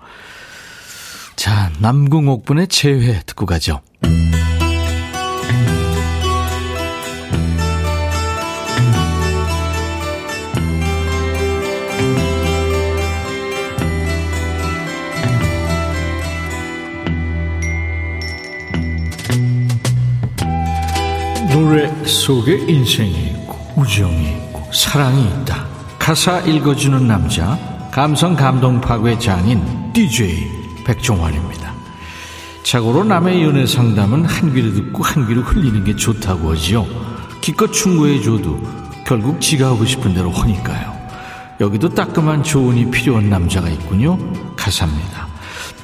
자 1.36 1.70
남궁옥분의 1.78 2.66
재회 2.68 3.20
듣고 3.24 3.46
가죠 3.46 3.80
노래 21.54 21.88
속에 22.04 22.64
인생이 22.66 23.26
있고 23.26 23.56
우정이 23.76 24.28
있고 24.28 24.60
사랑이 24.72 25.22
있다. 25.22 25.64
가사 26.00 26.40
읽어주는 26.40 27.06
남자 27.06 27.56
감성 27.92 28.34
감동 28.34 28.80
파괴 28.80 29.16
장인 29.20 29.92
DJ 29.92 30.50
백종환입니다. 30.84 31.72
자고로 32.64 33.04
남의 33.04 33.44
연애 33.44 33.66
상담은 33.66 34.24
한 34.24 34.52
귀로 34.52 34.74
듣고 34.74 35.04
한 35.04 35.28
귀로 35.28 35.42
흘리는 35.42 35.84
게 35.84 35.94
좋다고 35.94 36.50
하지요. 36.50 36.84
기껏 37.40 37.70
충고해줘도 37.70 38.60
결국 39.06 39.40
지가 39.40 39.68
하고 39.68 39.84
싶은 39.84 40.12
대로 40.12 40.32
하니까요. 40.32 40.92
여기도 41.60 41.88
따끔한 41.88 42.42
조언이 42.42 42.90
필요한 42.90 43.30
남자가 43.30 43.68
있군요. 43.68 44.18
가사입니다. 44.56 45.28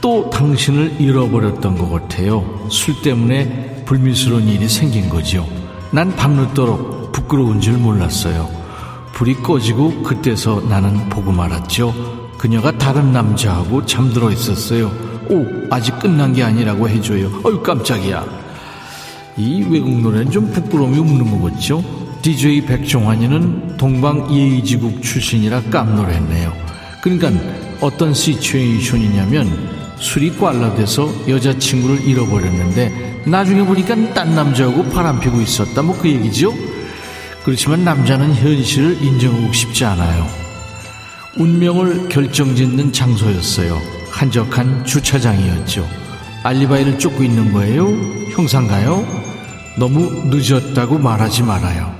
또 0.00 0.28
당신을 0.30 0.96
잃어버렸던 1.00 1.78
것 1.78 1.88
같아요. 1.90 2.66
술 2.68 3.00
때문에 3.02 3.84
불미스러운 3.86 4.48
일이 4.48 4.68
생긴 4.68 5.08
거죠. 5.08 5.59
난 5.92 6.14
밤늦도록 6.14 7.10
부끄러운 7.12 7.60
줄 7.60 7.74
몰랐어요. 7.74 8.48
불이 9.12 9.42
꺼지고 9.42 10.02
그때서 10.02 10.60
나는 10.68 11.08
보고 11.08 11.32
말았죠. 11.32 12.30
그녀가 12.38 12.70
다른 12.78 13.12
남자하고 13.12 13.84
잠들어 13.86 14.30
있었어요. 14.30 14.86
오, 15.28 15.46
아직 15.68 15.98
끝난 15.98 16.32
게 16.32 16.42
아니라고 16.42 16.88
해줘요. 16.88 17.30
어유 17.44 17.62
깜짝이야. 17.62 18.24
이 19.36 19.62
외국 19.68 20.00
노래는 20.00 20.30
좀 20.30 20.50
부끄러움이 20.52 20.98
없는 20.98 21.40
거겠죠? 21.40 21.82
DJ 22.22 22.66
백종환이는 22.66 23.76
동방 23.76 24.32
예의지국 24.32 25.02
출신이라 25.02 25.62
깜놀했네요. 25.70 26.52
그러니까 27.02 27.30
어떤 27.80 28.14
시츄에이션이냐면 28.14 29.79
술이 30.00 30.32
꽐라돼서 30.36 31.08
여자친구를 31.28 32.06
잃어버렸는데 32.06 33.22
나중에 33.26 33.62
보니까 33.64 33.94
딴 34.14 34.34
남자하고 34.34 34.84
바람피고 34.84 35.40
있었다. 35.40 35.82
뭐 35.82 35.96
그 36.00 36.08
얘기죠 36.08 36.52
그렇지만 37.44 37.84
남자는 37.84 38.34
현실을 38.34 39.02
인정하고 39.02 39.52
싶지 39.52 39.84
않아요. 39.84 40.26
운명을 41.38 42.08
결정짓는 42.08 42.92
장소였어요. 42.92 43.80
한적한 44.10 44.84
주차장이었죠. 44.84 45.86
알리바이를 46.42 46.98
쫓고 46.98 47.22
있는 47.22 47.52
거예요? 47.52 47.86
형상가요? 48.34 49.06
너무 49.78 50.10
늦었다고 50.30 50.98
말하지 50.98 51.42
말아요. 51.42 51.94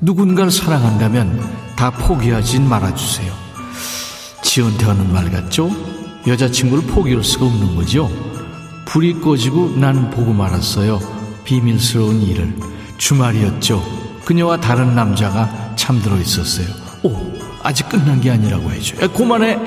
누군가를 0.00 0.50
사랑한다면 0.50 1.40
다 1.76 1.90
포기하진 1.90 2.68
말아주세요. 2.68 3.32
지연태 4.42 4.86
하는 4.86 5.12
말 5.12 5.30
같죠 5.30 5.70
여자친구를 6.26 6.84
포기할 6.84 7.22
수가 7.22 7.46
없는 7.46 7.76
거죠. 7.76 8.10
불이 8.86 9.20
꺼지고 9.20 9.74
나는 9.76 10.10
보고 10.10 10.32
말았어요. 10.32 11.00
비밀스러운 11.44 12.22
일을. 12.22 12.54
주말이었죠. 12.96 13.82
그녀와 14.24 14.60
다른 14.60 14.94
남자가 14.94 15.74
잠들어 15.76 16.16
있었어요. 16.18 16.66
오, 17.02 17.14
아직 17.62 17.88
끝난 17.88 18.20
게 18.20 18.30
아니라고 18.30 18.70
해줘. 18.70 19.02
야, 19.02 19.08
그만해. 19.08 19.58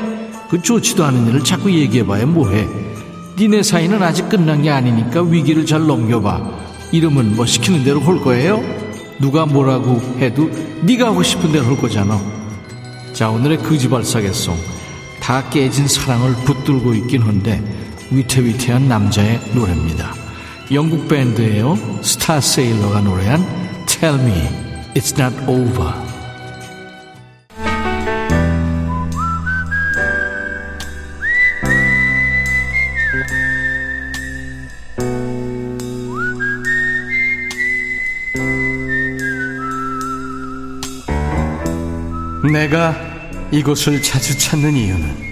그 0.49 0.61
좋지도 0.61 1.03
않은 1.05 1.27
일을 1.27 1.43
자꾸 1.43 1.71
얘기해봐야 1.71 2.25
뭐해. 2.25 2.67
니네 3.37 3.61
사이는 3.61 4.01
아직 4.01 4.29
끝난 4.29 4.63
게 4.63 4.71
아니니까 4.71 5.21
위기를 5.21 5.65
잘 5.65 5.85
넘겨봐. 5.85 6.41
이름은 6.91 7.35
뭐 7.35 7.45
시키는 7.45 7.83
대로 7.83 7.99
할 7.99 8.19
거예요? 8.21 8.61
누가 9.19 9.45
뭐라고 9.45 10.01
해도 10.19 10.49
네가 10.81 11.07
하고 11.07 11.21
싶은 11.21 11.51
대로 11.51 11.65
할 11.65 11.77
거잖아. 11.77 12.19
자 13.13 13.29
오늘의 13.29 13.59
거지발사계송 13.59 14.76
다 15.27 15.43
깨진 15.49 15.89
사랑을 15.89 16.33
붙들고 16.45 16.93
있긴 16.93 17.21
한데 17.21 17.61
위태위태한 18.11 18.87
남자의 18.87 19.41
노래입니다. 19.53 20.13
영국 20.71 21.09
밴드예요. 21.09 21.77
스타 22.01 22.39
세일러가 22.39 23.01
노래한 23.01 23.45
Tell 23.87 24.21
Me 24.21 24.93
It's 24.95 25.19
Not 25.19 25.35
Over. 25.45 25.91
내가 42.49 43.06
이곳을 43.51 44.01
자주 44.01 44.37
찾는 44.37 44.75
이유는 44.75 45.27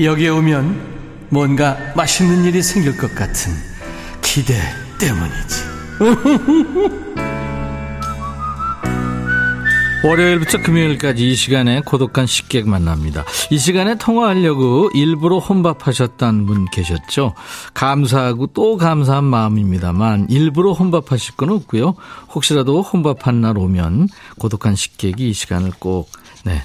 여기에 0.00 0.28
오면 0.30 1.28
뭔가 1.30 1.76
맛있는 1.94 2.44
일이 2.44 2.62
생길 2.62 2.96
것 2.96 3.14
같은 3.14 3.52
기대 4.22 4.54
때문이지. 4.98 5.64
월요일부터 10.04 10.62
금요일까지 10.62 11.28
이 11.28 11.34
시간에 11.34 11.80
고독한 11.80 12.26
식객 12.26 12.68
만납니다. 12.68 13.24
이 13.50 13.58
시간에 13.58 13.96
통화하려고 13.96 14.90
일부러 14.94 15.38
혼밥하셨다는 15.38 16.46
분 16.46 16.66
계셨죠? 16.66 17.34
감사하고 17.74 18.46
또 18.48 18.76
감사한 18.76 19.24
마음입니다만 19.24 20.28
일부러 20.30 20.72
혼밥하실 20.72 21.34
건 21.34 21.50
없고요. 21.50 21.96
혹시라도 22.32 22.80
혼밥한 22.80 23.40
날 23.40 23.58
오면 23.58 24.08
고독한 24.38 24.76
식객이 24.76 25.30
이 25.30 25.32
시간을 25.32 25.72
꼭 25.80 26.08
네, 26.44 26.62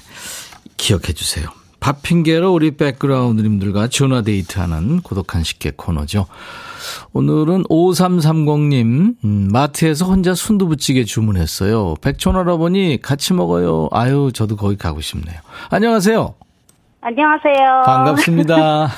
기억해 0.76 1.12
주세요. 1.12 1.48
밥 1.80 2.02
핑계로 2.02 2.52
우리 2.52 2.76
백그라운드님들과 2.76 3.88
전화 3.88 4.22
데이트하는 4.22 5.02
고독한 5.02 5.44
식객 5.44 5.76
코너죠. 5.76 6.26
오늘은 7.12 7.64
5330님, 7.64 9.16
음, 9.22 9.48
마트에서 9.52 10.06
혼자 10.06 10.34
순두부찌개 10.34 11.04
주문했어요. 11.04 11.96
백촌할아버니 12.00 13.00
같이 13.02 13.34
먹어요. 13.34 13.88
아유, 13.92 14.30
저도 14.32 14.56
거기 14.56 14.76
가고 14.76 15.00
싶네요. 15.00 15.36
안녕하세요. 15.70 16.34
안녕하세요. 17.02 17.82
반갑습니다. 17.84 18.88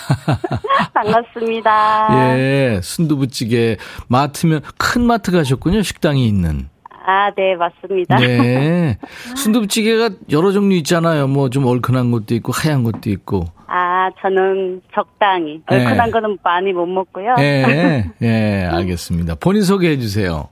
반갑습니다. 0.94 2.08
예, 2.38 2.80
순두부찌개. 2.80 3.78
마트면 4.06 4.60
큰 4.78 5.04
마트 5.04 5.32
가셨군요. 5.32 5.82
식당이 5.82 6.24
있는. 6.24 6.68
아, 7.08 7.30
네, 7.36 7.54
맞습니다. 7.54 8.16
네. 8.16 8.98
순두부찌개가 9.36 10.10
여러 10.32 10.50
종류 10.52 10.74
있잖아요. 10.76 11.28
뭐 11.28 11.48
좀 11.48 11.64
얼큰한 11.66 12.10
것도 12.10 12.34
있고 12.34 12.52
하얀 12.52 12.82
것도 12.82 13.08
있고. 13.10 13.44
아, 13.68 14.10
저는 14.20 14.82
적당히. 14.92 15.62
얼큰한 15.66 16.06
네. 16.06 16.10
거는 16.10 16.38
많이 16.42 16.72
못 16.72 16.86
먹고요. 16.86 17.36
예, 17.38 18.04
예, 18.22 18.68
알겠습니다. 18.72 19.36
본인 19.36 19.62
소개해 19.62 19.98
주세요. 19.98 20.48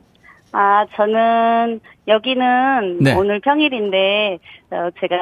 아, 0.52 0.87
저는 0.94 1.80
여기는 2.06 2.99
네. 3.00 3.14
오늘 3.14 3.40
평일인데 3.40 4.38
어, 4.70 4.88
제가 5.00 5.16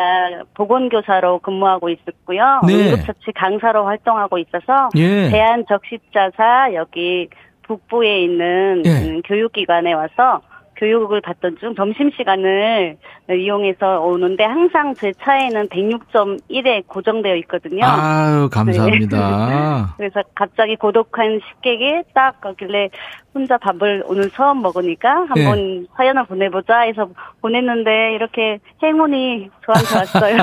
보건교사로 0.54 1.38
근무하고 1.38 1.88
있었고요. 1.88 2.60
네. 2.66 2.74
응급처치 2.90 3.32
강사로 3.34 3.86
활동하고 3.86 4.36
있어서 4.38 4.90
예. 4.96 5.30
대한적십자사 5.30 6.74
여기 6.74 7.28
북부에 7.66 8.22
있는 8.24 8.82
예. 8.84 8.90
음, 8.90 9.22
교육기관에 9.24 9.94
와서 9.94 10.42
교육을 10.82 11.20
받던 11.20 11.58
중 11.60 11.76
점심시간을 11.76 12.96
이용해서 13.30 14.00
오는데 14.00 14.42
항상 14.42 14.92
제 14.94 15.12
차에는 15.22 15.68
106.1에 15.68 16.82
고정되어 16.88 17.36
있거든요. 17.36 17.84
아유, 17.84 18.48
감사합니다. 18.50 19.46
네. 19.46 19.92
그래서 19.96 20.28
갑자기 20.34 20.74
고독한 20.74 21.40
식객이 21.48 22.02
딱 22.12 22.40
가길래 22.40 22.90
혼자 23.32 23.58
밥을 23.58 24.02
오늘 24.06 24.28
처음 24.30 24.60
먹으니까 24.62 25.26
한번 25.28 25.82
네. 25.82 25.86
사연을 25.96 26.26
보내보자 26.26 26.80
해서 26.80 27.08
보냈는데 27.40 28.14
이렇게 28.16 28.58
행운이 28.82 29.50
저한테 29.64 29.98
왔어요. 29.98 30.36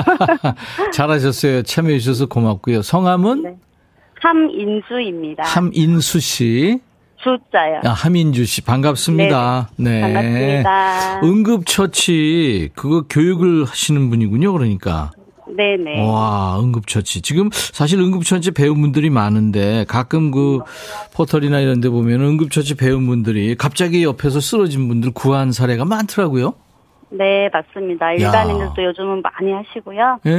잘하셨어요. 0.92 1.62
참여해 1.64 1.98
주셔서 1.98 2.26
고맙고요. 2.26 2.80
성함은? 2.80 3.42
네. 3.42 3.56
함인수입니다. 4.22 5.44
함인수 5.44 6.20
씨. 6.20 6.80
주자요. 7.22 7.80
아, 7.84 7.90
하민주 7.90 8.44
씨 8.44 8.62
반갑습니다. 8.62 9.70
네. 9.76 9.90
네. 9.90 10.00
반갑습니다. 10.00 11.20
응급처치 11.24 12.70
그거 12.74 13.04
교육을 13.08 13.64
하시는 13.64 14.08
분이군요. 14.10 14.52
그러니까. 14.52 15.10
네네. 15.56 16.06
와, 16.06 16.58
응급처치. 16.60 17.22
지금 17.22 17.50
사실 17.52 17.98
응급처치 18.00 18.52
배운 18.52 18.80
분들이 18.80 19.10
많은데 19.10 19.84
가끔 19.88 20.30
그 20.30 20.60
포털이나 21.12 21.60
이런 21.60 21.80
데 21.80 21.88
보면 21.88 22.20
응급처치 22.22 22.76
배운 22.76 23.06
분들이 23.06 23.56
갑자기 23.56 24.04
옆에서 24.04 24.40
쓰러진 24.40 24.88
분들 24.88 25.10
구한 25.10 25.52
사례가 25.52 25.84
많더라고요. 25.84 26.54
네, 27.10 27.50
맞습니다. 27.52 28.12
일반인들도 28.12 28.82
야. 28.82 28.86
요즘은 28.86 29.22
많이 29.22 29.52
하시고요. 29.52 30.20
예. 30.26 30.30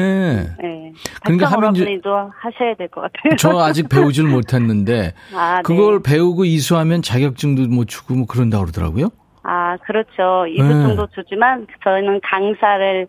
네. 0.62 0.94
그러니까 1.24 1.48
하민도 1.52 2.10
하셔야 2.34 2.74
될 2.76 2.88
것 2.90 3.02
같아요. 3.02 3.36
저 3.38 3.60
아직 3.60 3.90
배우질 3.90 4.26
못했는데 4.28 5.14
아, 5.36 5.62
그걸 5.64 6.02
네. 6.02 6.12
배우고 6.14 6.46
이수하면 6.46 7.02
자격증도 7.02 7.64
못 7.74 7.86
주고 7.86 8.16
뭐 8.16 8.26
그런다 8.26 8.60
그러더라고요. 8.60 9.10
아, 9.44 9.76
그렇죠. 9.78 10.46
이수 10.48 10.68
정도 10.68 11.08
네. 11.08 11.12
주지만 11.16 11.66
저희는 11.84 12.22
강사를 12.24 13.08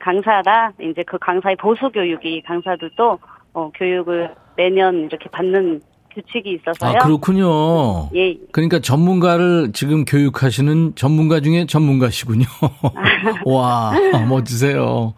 강사라 0.00 0.72
이제 0.80 1.02
그 1.06 1.18
강사의 1.18 1.56
보수 1.56 1.90
교육이 1.90 2.42
강사들도 2.42 3.18
어, 3.54 3.70
교육을 3.74 4.34
매년 4.56 5.04
이렇게 5.04 5.28
받는 5.30 5.80
규칙이 6.14 6.54
있어서요. 6.54 6.98
아, 6.98 7.04
그렇군요. 7.04 8.08
예. 8.14 8.36
그러니까 8.52 8.78
전문가를 8.80 9.72
지금 9.72 10.04
교육하시는 10.04 10.94
전문가 10.94 11.40
중에 11.40 11.66
전문가시군요. 11.66 12.46
와, 13.44 13.92
멋지세요. 14.28 15.14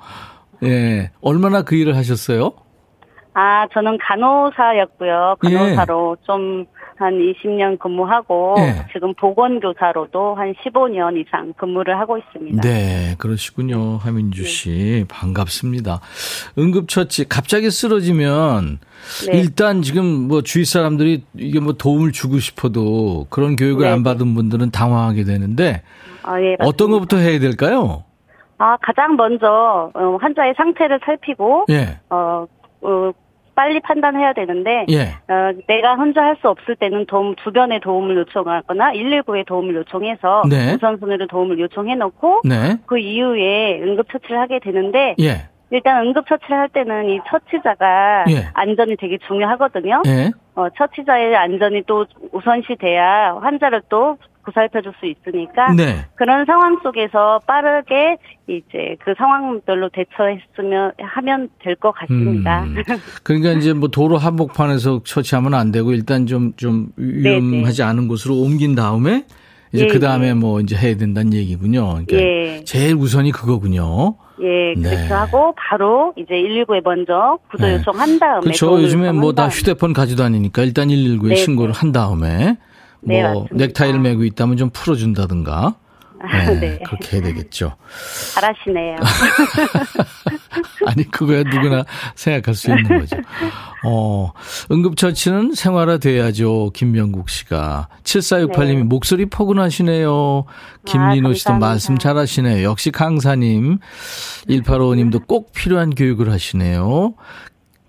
예. 0.65 1.11
얼마나 1.21 1.63
그 1.63 1.77
일을 1.77 1.97
하셨어요? 1.97 2.53
아, 3.35 3.67
저는 3.75 3.99
간호사였고요. 3.99 5.37
간호사로 5.41 6.17
예. 6.19 6.25
좀 6.27 6.65
한 6.99 7.15
20년 7.15 7.79
근무하고 7.79 8.55
네. 8.57 8.87
지금 8.93 9.15
보건교사로도 9.15 10.35
한 10.35 10.55
15년 10.55 11.17
이상 11.21 11.53
근무를 11.57 11.99
하고 11.99 12.19
있습니다. 12.19 12.61
네, 12.63 13.15
그러시군요. 13.19 13.99
하민주 13.99 14.43
네. 14.43 14.49
씨. 14.49 14.71
네. 14.71 15.05
반갑습니다. 15.09 16.01
응급처치 16.59 17.29
갑자기 17.29 17.71
쓰러지면 17.71 18.79
네. 19.31 19.39
일단 19.39 19.83
지금 19.83 20.05
뭐 20.05 20.43
주위 20.43 20.65
사람들이 20.65 21.25
이게 21.35 21.61
뭐 21.61 21.75
도움을 21.75 22.13
주고 22.13 22.39
싶어도 22.39 23.27
그런 23.31 23.57
교육을 23.57 23.87
네. 23.87 23.93
안 23.93 24.03
받은 24.03 24.35
분들은 24.35 24.71
당황하게 24.71 25.25
되는데 25.25 25.83
아, 26.23 26.41
예, 26.41 26.57
어떤 26.59 26.91
것부터 26.91 27.19
해야 27.19 27.39
될까요? 27.39 28.05
아, 28.59 28.77
가장 28.81 29.17
먼저 29.17 29.91
어, 29.95 30.17
환자의 30.21 30.55
상태를 30.57 31.01
살피고 31.05 31.67
예. 31.71 31.99
어, 32.11 32.47
어 32.81 33.13
빨리 33.57 33.81
판단해야 33.81 34.35
되는데 34.35 34.87
예. 34.91 35.01
어, 35.33 35.53
내가 35.67 35.95
혼자 35.97 36.23
할 36.23 36.37
수 36.37 36.51
없을 36.51 36.77
때는 36.77 37.07
도움 37.07 37.35
주변의 37.37 37.81
도움을 37.81 38.15
요청하거나 38.19 38.93
119에 38.93 39.47
도움을 39.47 39.75
요청해서 39.77 40.43
네. 40.51 40.75
우선순위로 40.75 41.27
도움을 41.29 41.59
요청해 41.59 41.95
놓고 41.95 42.43
네. 42.45 42.77
그 42.85 42.99
이후에 42.99 43.81
응급 43.83 44.13
처치를 44.13 44.39
하게 44.39 44.59
되는데 44.59 45.15
예. 45.19 45.49
일단 45.71 46.07
응급 46.07 46.27
처치를 46.29 46.59
할 46.59 46.69
때는 46.69 47.09
이 47.09 47.21
처치자가 47.27 48.27
예. 48.29 48.49
안전이 48.53 48.97
되게 48.97 49.17
중요하거든요. 49.27 50.03
예. 50.07 50.31
어, 50.55 50.69
처치자의 50.77 51.35
안전이 51.35 51.85
또 51.87 52.05
우선시 52.33 52.77
돼야 52.79 53.35
환자를 53.41 53.83
또 53.89 54.19
보살펴 54.47 54.81
줄 54.81 54.93
수 55.01 55.05
있으니까 55.07 55.73
네. 55.75 56.07
그런 56.15 56.47
상황 56.47 56.79
속에서 56.83 57.41
빠르게 57.47 58.17
이제 58.47 58.97
그 59.05 59.13
상황별로 59.19 59.91
대처했으면 59.91 60.93
하면 60.99 61.49
될 61.59 61.75
것 61.77 61.93
같습니다. 61.93 62.63
음. 62.63 62.77
그러니까 63.23 63.51
이제 63.53 63.73
뭐 63.75 63.89
도로 63.89 64.17
한복판에서 64.17 65.03
처치하면 65.05 65.53
안 65.53 65.73
되고 65.73 65.93
일단 65.93 66.27
좀좀 66.27 66.53
좀 66.57 66.89
위험하지 66.97 67.79
네네. 67.79 67.91
않은 67.91 68.09
곳으로 68.09 68.37
옮긴 68.37 68.75
다음에 68.75 69.25
이제 69.73 69.85
예, 69.85 69.89
그 69.89 70.01
다음에 70.01 70.29
예. 70.29 70.33
뭐 70.33 70.61
이제 70.61 70.77
해야 70.77 70.97
된다는 70.97 71.35
얘기군요. 71.35 72.05
그러니까 72.07 72.17
예. 72.17 72.63
제일 72.65 72.95
우선이 72.95 73.33
그거군요. 73.33 74.15
예, 74.41 74.75
네. 74.77 74.83
그렇게 74.91 74.97
네. 74.97 75.09
하고 75.13 75.55
바로 75.57 76.15
이제 76.17 76.35
119에 76.35 76.83
먼저 76.85 77.39
구조 77.51 77.71
요청한 77.71 78.19
다음에 78.19 78.41
그렇죠. 78.43 78.81
요즘에 78.81 79.13
뭐 79.13 79.33
다 79.33 79.49
휴대폰 79.49 79.93
가지도 79.93 80.23
않으니까 80.25 80.63
일단 80.63 80.89
119에 80.89 81.29
네 81.29 81.35
신고를 81.37 81.75
한 81.75 81.91
다음에 81.93 82.57
네, 83.01 83.23
뭐 83.23 83.47
네, 83.51 83.67
넥타이를 83.67 84.01
메고 84.01 84.25
있다면 84.25 84.57
좀 84.57 84.71
풀어준다든가. 84.71 85.75
네, 86.25 86.61
네. 86.61 86.79
그렇게 86.85 87.17
해야 87.17 87.27
되겠죠. 87.27 87.77
잘하시네요. 88.35 88.97
아니, 90.87 91.09
그거야 91.11 91.43
누구나 91.43 91.85
생각할 92.15 92.55
수 92.55 92.71
있는 92.71 93.01
거죠. 93.01 93.17
어, 93.85 94.33
응급처치는 94.71 95.55
생활화돼야죠. 95.55 96.71
김명국 96.75 97.29
씨가. 97.29 97.89
7468님이 98.03 98.77
네. 98.79 98.83
목소리 98.83 99.27
포근하시네요. 99.27 100.45
김민호 100.87 101.31
아, 101.31 101.35
씨도 101.35 101.55
말씀 101.55 101.99
잘하시네요. 101.99 102.69
역시 102.69 102.91
강사님. 102.91 103.79
185님도 104.49 105.27
꼭 105.27 105.53
필요한 105.53 105.91
교육을 105.95 106.31
하시네요. 106.33 107.15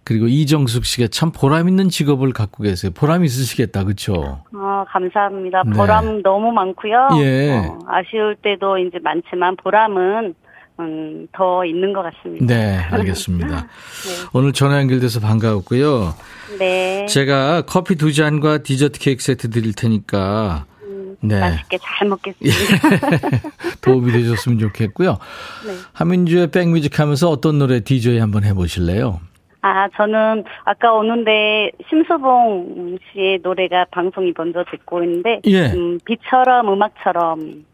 그리고 0.08 0.28
이정숙 0.28 0.86
씨가 0.86 1.08
참 1.12 1.34
보람 1.34 1.68
있는 1.68 1.90
직업을 1.90 2.32
갖고 2.32 2.64
계세요. 2.64 2.94
보람 2.96 3.26
있으시겠다, 3.26 3.84
그렇죠? 3.84 4.40
어, 4.54 4.86
감사합니다. 4.88 5.64
네. 5.66 5.72
보람 5.76 6.22
너무 6.24 6.54
많고요. 6.54 7.10
예. 7.20 7.58
어, 7.58 7.80
아쉬울 7.86 8.38
때도 8.42 8.78
이제 8.78 9.00
많지만 9.04 9.58
보람은 9.58 10.34
음, 10.80 11.28
더 11.34 11.66
있는 11.66 11.92
것 11.92 12.04
같습니다. 12.04 12.46
네, 12.46 12.78
알겠습니다. 12.90 13.48
네. 13.68 14.30
오늘 14.32 14.54
전화 14.54 14.80
연결돼서 14.80 15.20
반가웠고요. 15.20 16.16
네. 16.58 17.06
제가 17.08 17.64
커피 17.64 17.96
두 17.96 18.14
잔과 18.14 18.60
디저트 18.60 19.00
케이크 19.00 19.22
세트 19.22 19.50
드릴 19.50 19.74
테니까 19.74 20.68
음, 20.84 21.18
네. 21.20 21.38
맛있게 21.38 21.80
잘 21.82 22.08
먹겠습니다. 22.08 23.50
도움이 23.84 24.14
되셨으면 24.14 24.58
좋겠고요. 24.60 25.18
네. 25.66 25.74
하민주의 25.92 26.50
백뮤직 26.50 26.98
하면서 26.98 27.30
어떤 27.30 27.60
노래 27.60 27.82
DJ 27.82 28.20
한번 28.20 28.46
해보실래요? 28.46 29.20
아, 29.62 29.90
저는 29.96 30.44
아까 30.66 30.94
오는데 30.94 31.72
심수봉 31.90 32.98
씨의 33.12 33.40
노래가 33.42 33.86
방송이 33.92 34.34
먼저 34.38 34.64
듣고 34.70 35.04
있는데, 35.04 35.42
예. 35.46 35.68
음, 35.72 36.00
비처럼 36.06 36.72
음악처럼. 36.72 37.66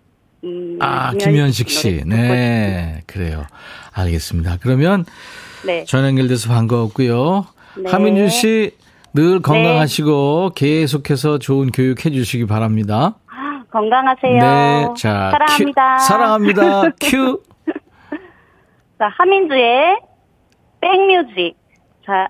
음, 0.43 0.77
아, 0.81 1.13
김현식 1.13 1.69
씨. 1.69 2.03
네, 2.05 3.01
그래요. 3.07 3.45
알겠습니다. 3.93 4.57
그러면 4.61 5.05
네. 5.65 5.85
전화 5.85 6.07
연결돼서 6.07 6.49
반가웠고요. 6.49 7.45
네. 7.77 7.89
하민주 7.89 8.29
씨, 8.29 8.71
늘 9.13 9.35
네. 9.35 9.39
건강하시고 9.39 10.51
네. 10.55 10.79
계속해서 10.81 11.37
좋은 11.39 11.71
교육 11.71 12.05
해 12.05 12.11
주시기 12.11 12.45
바랍니다. 12.45 13.15
아, 13.27 13.63
건강하세요. 13.71 14.41
네, 14.41 14.87
자, 14.97 15.31
사랑합니다. 15.31 15.97
큐, 15.97 16.03
사랑합니다. 16.03 16.81
큐. 16.99 17.43
자, 18.99 19.07
하민주의 19.17 19.97
백뮤직. 20.81 21.62
자, 22.05 22.27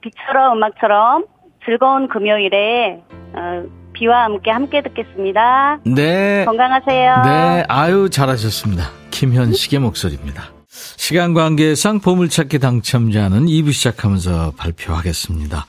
비처럼 0.00 0.58
음악처럼 0.58 1.24
즐거운 1.64 2.08
금요일에 2.08 3.02
어, 3.34 3.64
비와 3.92 4.24
함께 4.24 4.50
함께 4.50 4.82
듣겠습니다. 4.82 5.78
네. 5.84 6.44
건강하세요. 6.44 7.22
네. 7.24 7.64
아유 7.68 8.10
잘하셨습니다. 8.10 8.84
김현식의 9.10 9.78
목소리입니다. 9.80 10.44
시간 10.68 11.34
관계상 11.34 12.00
보물찾기 12.00 12.58
당첨자는 12.58 13.46
2부 13.46 13.72
시작하면서 13.72 14.52
발표하겠습니다. 14.56 15.66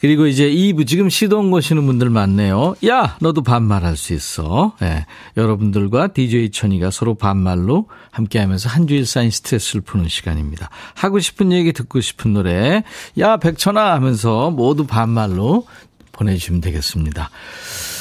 그리고 0.00 0.26
이제 0.26 0.48
2부 0.50 0.86
지금 0.86 1.08
시동 1.08 1.50
거시는 1.50 1.86
분들 1.86 2.10
많네요. 2.10 2.74
야, 2.86 3.16
너도 3.20 3.42
반말할 3.42 3.96
수 3.96 4.12
있어. 4.12 4.74
네, 4.80 5.06
여러분들과 5.36 6.08
DJ 6.08 6.50
천이가 6.50 6.90
서로 6.90 7.14
반말로 7.14 7.88
함께 8.10 8.38
하면서 8.38 8.68
한 8.68 8.86
주일 8.86 9.06
쌓인 9.06 9.30
스트레스를 9.30 9.80
푸는 9.80 10.08
시간입니다. 10.08 10.68
하고 10.94 11.18
싶은 11.18 11.52
얘기 11.52 11.72
듣고 11.72 12.00
싶은 12.00 12.34
노래, 12.34 12.84
야, 13.18 13.36
백천아 13.38 13.94
하면서 13.94 14.50
모두 14.50 14.86
반말로 14.86 15.66
보내주시면 16.12 16.60
되겠습니다. 16.60 17.30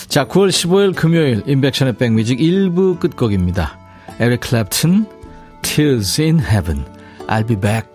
자, 0.07 0.27
9월 0.27 0.49
15일 0.49 0.95
금요일 0.95 1.43
인백션의 1.45 1.97
백뮤직 1.97 2.39
1부 2.39 2.99
끝곡입니다. 2.99 3.79
에릭 4.19 4.41
클랩튼, 4.41 5.09
Tears 5.61 6.21
in 6.21 6.39
Heaven. 6.39 6.85
I'll 7.27 7.47
be 7.47 7.59
back. 7.59 7.94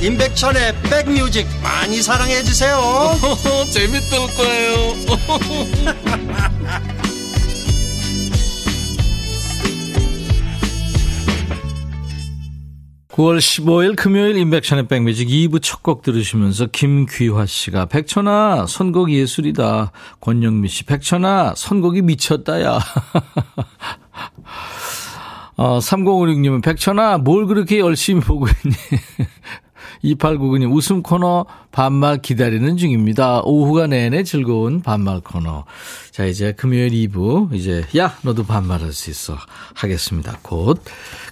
임백천의 0.00 0.74
백뮤직 0.82 1.46
많이 1.62 2.02
사랑해 2.02 2.42
주세요 2.42 2.78
재밌을 3.72 4.18
거예요 4.36 4.94
9월 13.08 13.38
15일 13.38 13.96
금요일 13.96 14.36
인백션의 14.36 14.86
백뮤직 14.86 15.26
2부 15.28 15.60
첫 15.60 15.82
곡 15.82 16.02
들으시면서 16.02 16.66
김귀화 16.66 17.46
씨가 17.46 17.86
백천아 17.86 18.66
선곡 18.68 19.10
예술이다. 19.10 19.90
권영미 20.20 20.68
씨 20.68 20.84
백천아 20.84 21.54
선곡이 21.56 22.02
미쳤다 22.02 22.62
야. 22.62 22.78
어, 25.56 25.78
3056님은 25.80 26.62
백천아 26.62 27.18
뭘 27.18 27.46
그렇게 27.46 27.80
열심히 27.80 28.20
보고 28.20 28.46
있니? 28.46 28.76
2899님 30.04 30.72
웃음 30.74 31.02
코너 31.02 31.46
반말 31.72 32.18
기다리는 32.22 32.76
중입니다. 32.76 33.40
오후가 33.44 33.86
내내 33.86 34.22
즐거운 34.22 34.80
반말 34.82 35.20
코너. 35.20 35.64
자, 36.10 36.24
이제 36.24 36.52
금요일 36.52 36.90
2부, 36.90 37.52
이제, 37.54 37.84
야, 37.96 38.16
너도 38.22 38.44
반말할 38.44 38.92
수 38.92 39.10
있어. 39.10 39.36
하겠습니다. 39.74 40.38
곧. 40.42 40.82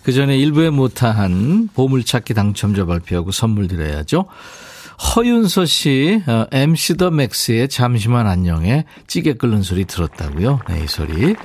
그 0.02 0.12
전에 0.12 0.36
1부에 0.38 0.70
못한 0.70 1.68
보물찾기 1.74 2.34
당첨자 2.34 2.84
발표하고 2.84 3.32
선물 3.32 3.68
드려야죠. 3.68 4.26
허윤서 5.14 5.66
씨, 5.66 6.22
어, 6.26 6.46
MC 6.50 6.96
더 6.96 7.10
맥스의 7.10 7.68
잠시만 7.68 8.26
안녕에 8.26 8.86
찌개 9.06 9.34
끓는 9.34 9.62
소리 9.62 9.84
들었다고요? 9.84 10.60
네, 10.70 10.84
이 10.84 10.86
소리. 10.86 11.36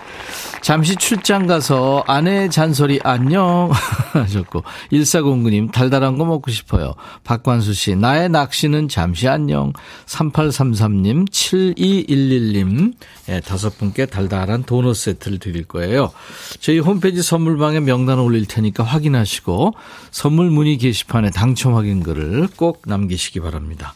잠시 0.62 0.96
출장 0.96 1.48
가서 1.48 2.04
아내의 2.08 2.50
잔소리 2.50 3.02
안녕 3.04 3.70
하셨고 4.14 4.64
1409님 4.92 5.72
달달한 5.72 6.18
거 6.18 6.26
먹고 6.26 6.52
싶어요. 6.52 6.94
박관수 7.24 7.74
씨 7.74 7.96
나의 7.96 8.30
낚시는 8.30 8.88
잠시 8.88 9.28
안녕 9.28 9.74
3833님 10.06 11.30
7211님 11.30 12.94
예, 13.30 13.40
다섯 13.40 13.78
분께 13.78 14.06
달달한 14.06 14.64
도넛 14.64 14.96
세트를 14.96 15.40
드릴 15.40 15.66
거예요. 15.66 16.12
저희 16.60 16.80
홈페이지 16.80 17.22
선물방에 17.22 17.80
명단 17.82 18.20
올릴 18.20 18.46
테니까 18.46 18.84
확인하시고 18.84 19.74
선물 20.12 20.50
문의 20.50 20.78
게시판에 20.78 21.30
당첨 21.32 21.76
확인 21.76 22.04
글을 22.04 22.48
꼭 22.56 22.84
남기시기 22.86 23.40
바랍니다. 23.40 23.94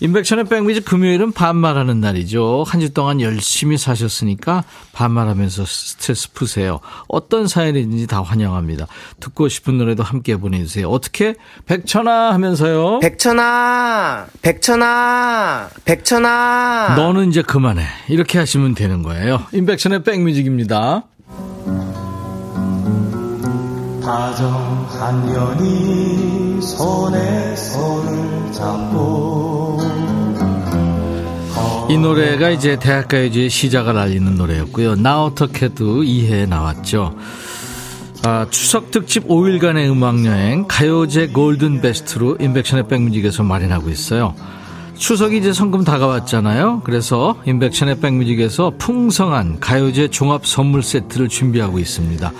인백션의 0.00 0.44
백미지 0.46 0.80
금요일은 0.80 1.32
반말하는 1.32 2.00
날이죠. 2.00 2.64
한 2.66 2.80
주 2.80 2.92
동안 2.94 3.20
열심히 3.20 3.76
사셨으니까 3.76 4.64
반말하면서 4.92 5.64
스트레스 5.66 6.32
푸세요. 6.32 6.80
어떤 7.08 7.46
사연이든지 7.46 8.06
다 8.06 8.22
환영합니다. 8.22 8.86
듣고 9.20 9.48
싶은 9.48 9.76
노래도 9.76 10.02
함께 10.02 10.36
보내주세요. 10.36 10.88
어떻게? 10.88 11.34
백천아 11.66 12.32
하면서요. 12.32 13.00
백천아, 13.00 14.26
백천아, 14.40 15.68
백천아. 15.84 16.94
너는 16.96 17.28
이제 17.28 17.42
그만해. 17.42 17.84
이렇게 18.08 18.38
하시면 18.38 18.74
되는 18.74 19.02
거예요. 19.02 19.42
인백션의 19.52 20.02
백뮤직입니다. 20.04 21.04
다정한 24.02 25.34
연이 25.34 26.60
손에 26.62 27.54
손을 27.56 28.52
잡고 28.52 29.29
이 31.90 31.98
노래가 31.98 32.50
이제 32.50 32.78
대학가요제의 32.78 33.50
시작을 33.50 33.98
알리는 33.98 34.36
노래였고요. 34.36 34.94
나 34.94 35.24
어떻게도 35.24 36.04
이해에 36.04 36.46
나왔죠. 36.46 37.16
아, 38.22 38.46
추석 38.48 38.92
특집 38.92 39.26
5일간의 39.26 39.90
음악여행 39.90 40.66
가요제 40.68 41.30
골든 41.30 41.80
베스트로 41.80 42.36
인백션의 42.38 42.86
백뮤직에서 42.86 43.42
마련하고 43.42 43.90
있어요. 43.90 44.36
추석이 44.98 45.38
이제 45.38 45.52
성금 45.52 45.82
다가왔잖아요. 45.82 46.82
그래서 46.84 47.34
인백션의 47.44 47.98
백뮤직에서 47.98 48.74
풍성한 48.78 49.58
가요제 49.58 50.10
종합 50.10 50.46
선물 50.46 50.84
세트를 50.84 51.28
준비하고 51.28 51.80
있습니다. 51.80 52.32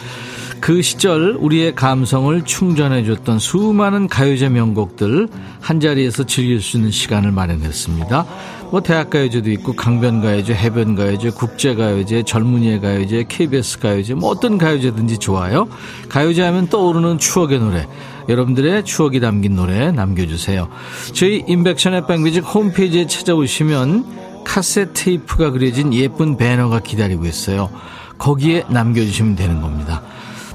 그 0.60 0.82
시절 0.82 1.36
우리의 1.40 1.74
감성을 1.74 2.44
충전해줬던 2.44 3.38
수많은 3.40 4.06
가요제 4.06 4.50
명곡들 4.50 5.26
한 5.60 5.80
자리에서 5.80 6.24
즐길 6.24 6.60
수 6.60 6.76
있는 6.76 6.92
시간을 6.92 7.32
마련했습니다. 7.32 8.26
뭐 8.70 8.80
대학가요제도 8.80 9.50
있고 9.50 9.72
강변가요제, 9.72 10.54
해변가요제, 10.54 11.30
국제가요제, 11.30 12.22
젊은이의 12.22 12.80
가요제, 12.80 13.24
KBS 13.28 13.80
가요제 13.80 14.14
뭐 14.14 14.30
어떤 14.30 14.58
가요제든지 14.58 15.18
좋아요. 15.18 15.68
가요제 16.08 16.42
하면 16.42 16.68
떠오르는 16.68 17.18
추억의 17.18 17.58
노래 17.58 17.88
여러분들의 18.28 18.84
추억이 18.84 19.18
담긴 19.18 19.56
노래 19.56 19.90
남겨주세요. 19.90 20.68
저희 21.12 21.42
인백션의 21.46 22.06
백뮤직 22.06 22.44
홈페이지에 22.44 23.06
찾아오시면 23.06 24.44
카세트 24.44 24.92
테이프가 24.92 25.50
그려진 25.50 25.92
예쁜 25.92 26.36
배너가 26.36 26.78
기다리고 26.80 27.26
있어요. 27.26 27.70
거기에 28.18 28.64
남겨주시면 28.68 29.34
되는 29.34 29.60
겁니다. 29.60 30.02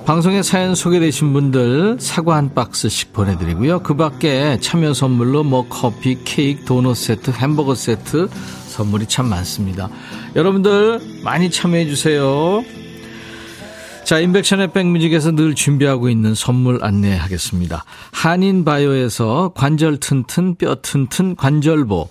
방송에 0.05 0.43
사연 0.43 0.75
소개되신 0.75 1.33
분들 1.33 1.97
사과 1.99 2.35
한 2.35 2.53
박스씩 2.53 3.11
보내드리고요. 3.11 3.79
그 3.79 3.95
밖에 3.95 4.59
참여 4.61 4.93
선물로 4.93 5.43
뭐 5.43 5.67
커피, 5.67 6.19
케이크, 6.23 6.63
도넛 6.63 6.95
세트, 6.95 7.31
햄버거 7.31 7.73
세트 7.73 8.29
선물이 8.67 9.07
참 9.07 9.27
많습니다. 9.27 9.89
여러분들 10.35 10.99
많이 11.23 11.49
참여해 11.49 11.87
주세요. 11.87 12.63
자, 14.03 14.19
인백션의 14.19 14.73
백뮤직에서 14.73 15.31
늘 15.31 15.55
준비하고 15.55 16.09
있는 16.09 16.35
선물 16.35 16.83
안내하겠습니다. 16.83 17.83
한인바이오에서 18.11 19.53
관절 19.55 19.97
튼튼, 19.99 20.53
뼈 20.53 20.75
튼튼, 20.75 21.35
관절보. 21.35 22.09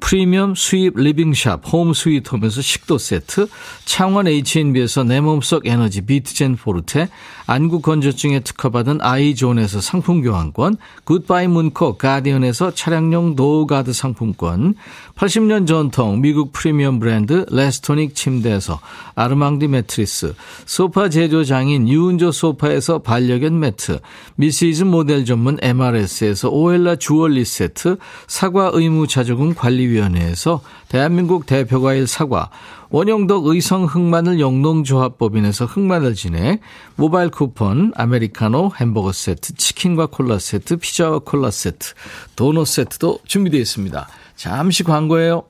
프리미엄 0.00 0.54
수입 0.54 0.96
리빙샵 0.96 1.62
홈 1.72 1.94
스위트홈에서 1.94 2.60
식도 2.60 2.98
세트, 2.98 3.48
창원 3.84 4.28
H&B에서 4.28 5.04
내 5.04 5.20
몸속 5.20 5.66
에너지 5.66 6.02
비트젠 6.02 6.56
포르테, 6.56 7.08
안구 7.46 7.80
건조증에 7.80 8.40
특허받은 8.40 8.98
아이존에서 9.00 9.80
상품 9.80 10.20
교환권, 10.20 10.76
굿바이 11.04 11.48
문코 11.48 11.96
가디언에서 11.96 12.74
차량용 12.74 13.36
노가드 13.36 13.92
상품권, 13.92 14.74
80년 15.16 15.66
전통 15.66 16.20
미국 16.20 16.52
프리미엄 16.52 16.98
브랜드 16.98 17.46
레스토닉 17.50 18.14
침대에서 18.14 18.80
아르망디 19.14 19.68
매트리스, 19.68 20.34
소파 20.66 21.08
제조장인 21.08 21.88
유운조 21.88 22.32
소파에서 22.32 22.98
반려견 22.98 23.58
매트, 23.58 24.00
미시즈 24.34 24.82
모델 24.84 25.24
전문 25.24 25.56
MRS에서 25.62 26.50
오엘라 26.50 26.96
주얼리 26.96 27.44
세트, 27.44 27.96
사과 28.26 28.70
의무 28.74 29.06
자조금 29.06 29.54
관리 29.54 29.85
위원회에서 29.88 30.60
대한민국 30.88 31.46
대표과일 31.46 32.06
사과, 32.06 32.50
원영덕 32.90 33.46
의성 33.46 33.84
흑마늘 33.84 34.38
영농조합법인에서 34.40 35.64
흑마늘 35.64 36.14
진행, 36.14 36.58
모바일 36.94 37.30
쿠폰, 37.30 37.92
아메리카노, 37.96 38.72
햄버거 38.80 39.12
세트, 39.12 39.54
치킨과 39.54 40.06
콜라 40.06 40.38
세트, 40.38 40.76
피자와 40.76 41.20
콜라 41.20 41.50
세트, 41.50 41.94
도넛 42.36 42.66
세트도 42.66 43.20
준비되어 43.26 43.60
있습니다. 43.60 44.08
잠시 44.36 44.84
광고예요. 44.84 45.44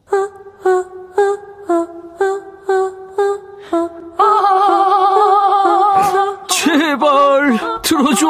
제발 6.49 7.59
들어줘. 7.83 8.27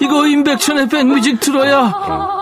이거 0.00 0.26
임백천의 0.26 0.88
백뮤직 0.88 1.40
들어야 1.40 2.41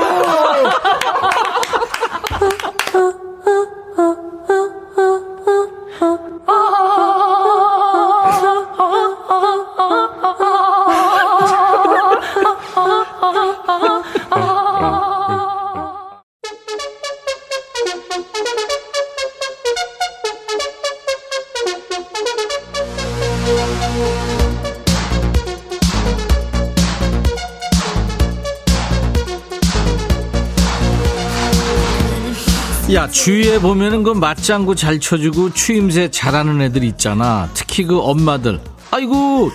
보면은 33.61 34.01
그 34.03 34.09
맞장구 34.11 34.75
잘 34.75 34.99
쳐주고 34.99 35.53
추임새 35.53 36.09
잘하는 36.09 36.61
애들 36.61 36.83
있잖아. 36.83 37.47
특히 37.53 37.83
그 37.83 37.99
엄마들. 37.99 38.59
아이고 38.89 39.51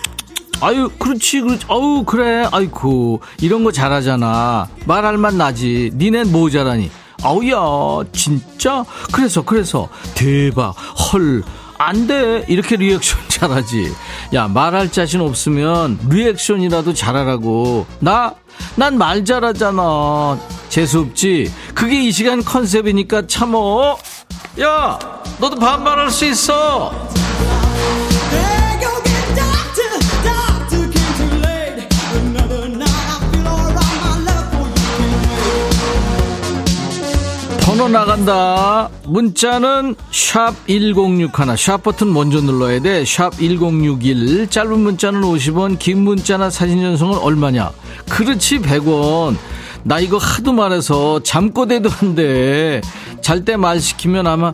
아유 0.61 0.89
그렇지 0.99 1.41
그렇지. 1.41 1.67
아우 1.69 2.05
그래 2.05 2.47
아이고. 2.53 3.21
이런 3.41 3.65
거 3.65 3.73
잘하잖아. 3.73 4.69
말할 4.87 5.19
만 5.19 5.37
나지. 5.37 5.91
니넨 5.95 6.31
뭐 6.31 6.49
잘하니? 6.51 6.91
아우야 7.23 7.59
진짜? 8.13 8.85
그래서 9.13 9.43
그래서. 9.45 9.89
대박. 10.15 10.71
헐 11.13 11.43
안 11.79 12.07
돼. 12.07 12.45
이렇게 12.49 12.77
리액션 12.77 13.19
잘하지. 13.29 13.93
야 14.35 14.49
말할 14.49 14.91
자신 14.93 15.21
없으면 15.21 15.99
리액션이라도 16.09 16.95
잘하라고. 16.95 17.87
나 17.99 18.35
난 18.77 18.97
말 18.97 19.23
잘하잖아. 19.25 20.39
재수없지 20.71 21.53
그게 21.77 22.05
이 22.05 22.11
시간 22.11 22.43
컨셉이니까 22.43 23.27
참어 23.27 23.99
야 24.59 24.99
너도 25.39 25.57
반말할 25.57 26.11
수 26.11 26.25
있어 26.25 26.91
번호 37.61 37.89
나간다. 37.89 38.89
문자는 39.05 39.97
샵 40.11 40.55
1061. 40.67 41.57
샵 41.59 41.83
버튼 41.83 42.11
먼저 42.11 42.41
눌러야 42.41 42.81
돼. 42.81 43.05
샵 43.05 43.37
1061. 43.37 44.49
짧은 44.49 44.79
문자는 44.81 45.21
50원, 45.21 45.79
긴 45.79 46.05
문자나 46.05 46.49
사진 46.49 46.81
전송은 46.81 47.19
얼마냐? 47.19 47.73
그렇지, 48.09 48.61
100원. 48.61 49.37
나 49.87 50.01
이거 50.01 50.19
하도 50.19 50.53
말해서 50.53 51.23
잠꼬대도 51.23 51.89
한데 51.89 52.81
잘 53.21 53.45
때 53.45 53.57
말 53.57 53.81
시키면 53.81 54.27
아마 54.27 54.53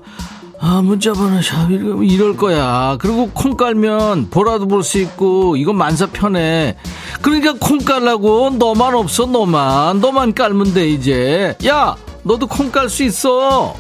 아 0.61 0.81
문자 0.83 1.13
번호 1.13 1.41
샵 1.43 1.71
이럴 1.71 2.37
거야. 2.37 2.97
그리고 3.01 3.31
콩 3.33 3.57
깔면 3.57 4.29
보라도 4.31 4.69
볼 4.69 4.83
수 4.85 4.99
있고 5.01 5.57
이거 5.57 5.73
만사 5.73 6.07
편해. 6.07 6.77
그러니까 7.23 7.55
콩 7.59 7.79
깔라고 7.79 8.51
너만 8.51 8.95
없어 8.95 9.27
너만. 9.27 10.01
너만 10.01 10.35
깔면 10.35 10.75
돼 10.75 10.89
이제. 10.89 11.57
야 11.67 11.97
너도 12.23 12.47
콩 12.47 12.71
깔 12.71 12.89
수 12.89 13.03
있어 13.03 13.75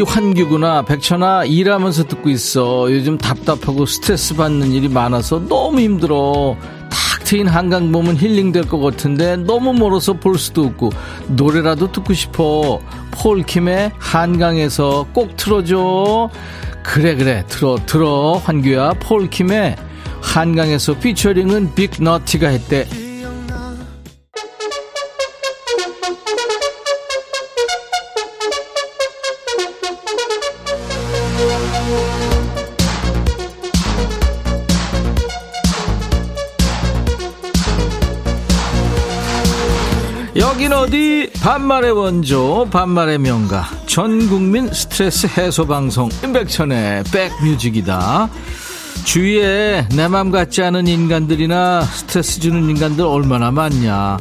이환규구나 0.00 0.82
백천아 0.82 1.44
일하면서 1.44 2.04
듣고 2.04 2.30
있어. 2.30 2.90
요즘 2.90 3.18
답답하고 3.18 3.84
스트레스 3.84 4.34
받는 4.34 4.72
일이 4.72 4.88
많아서 4.88 5.38
너무 5.46 5.80
힘들어. 5.80 6.56
탁 6.88 7.24
트인 7.24 7.46
한강 7.48 7.92
보면 7.92 8.16
힐링될 8.16 8.66
것 8.66 8.80
같은데 8.80 9.36
너무 9.36 9.74
멀어서 9.74 10.14
볼 10.14 10.38
수도 10.38 10.64
없고 10.64 10.90
노래라도 11.28 11.92
듣고 11.92 12.14
싶어. 12.14 12.80
폴킴의 13.10 13.92
한강에서 13.98 15.06
꼭 15.12 15.36
틀어줘. 15.36 16.30
그래 16.82 17.14
그래. 17.14 17.44
틀어 17.48 17.76
틀어. 17.84 18.40
환규야 18.42 18.94
폴킴의 19.00 19.76
한강에서 20.22 20.98
피처링은 20.98 21.74
빅너티가 21.74 22.48
했대 22.48 22.88
반말의 41.28 41.92
원조 41.92 42.66
반말의 42.70 43.18
명가 43.18 43.68
전국민 43.86 44.72
스트레스 44.72 45.26
해소 45.26 45.66
방송 45.66 46.08
임백천의 46.24 47.04
백뮤직이다. 47.12 48.30
주위에 49.04 49.86
내 49.94 50.08
맘 50.08 50.30
같지 50.30 50.62
않은 50.62 50.86
인간들이나 50.86 51.82
스트레스 51.82 52.40
주는 52.40 52.68
인간들 52.68 53.04
얼마나 53.04 53.50
많냐. 53.50 54.18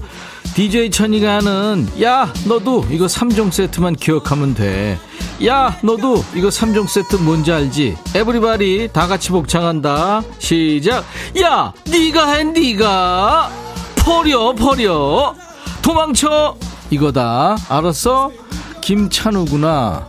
DJ 0.55 0.89
천이가 0.91 1.35
하는 1.37 1.87
야 2.01 2.33
너도 2.45 2.85
이거 2.89 3.05
3종 3.05 3.51
세트만 3.51 3.95
기억하면 3.95 4.53
돼. 4.55 4.97
야 5.45 5.77
너도 5.83 6.23
이거 6.33 6.49
3종 6.49 6.87
세트 6.87 7.17
뭔지 7.17 7.51
알지? 7.51 7.97
everybody 8.15 8.89
다 8.93 9.07
같이 9.07 9.29
복창한다. 9.29 10.21
시작. 10.39 11.05
야 11.41 11.71
니가 11.87 12.31
해 12.33 12.43
니가. 12.43 13.49
버려 13.97 14.53
버려. 14.53 15.35
도망쳐 15.81 16.55
이거다 16.89 17.57
알았어 17.69 18.31
김찬우구나 18.81 20.07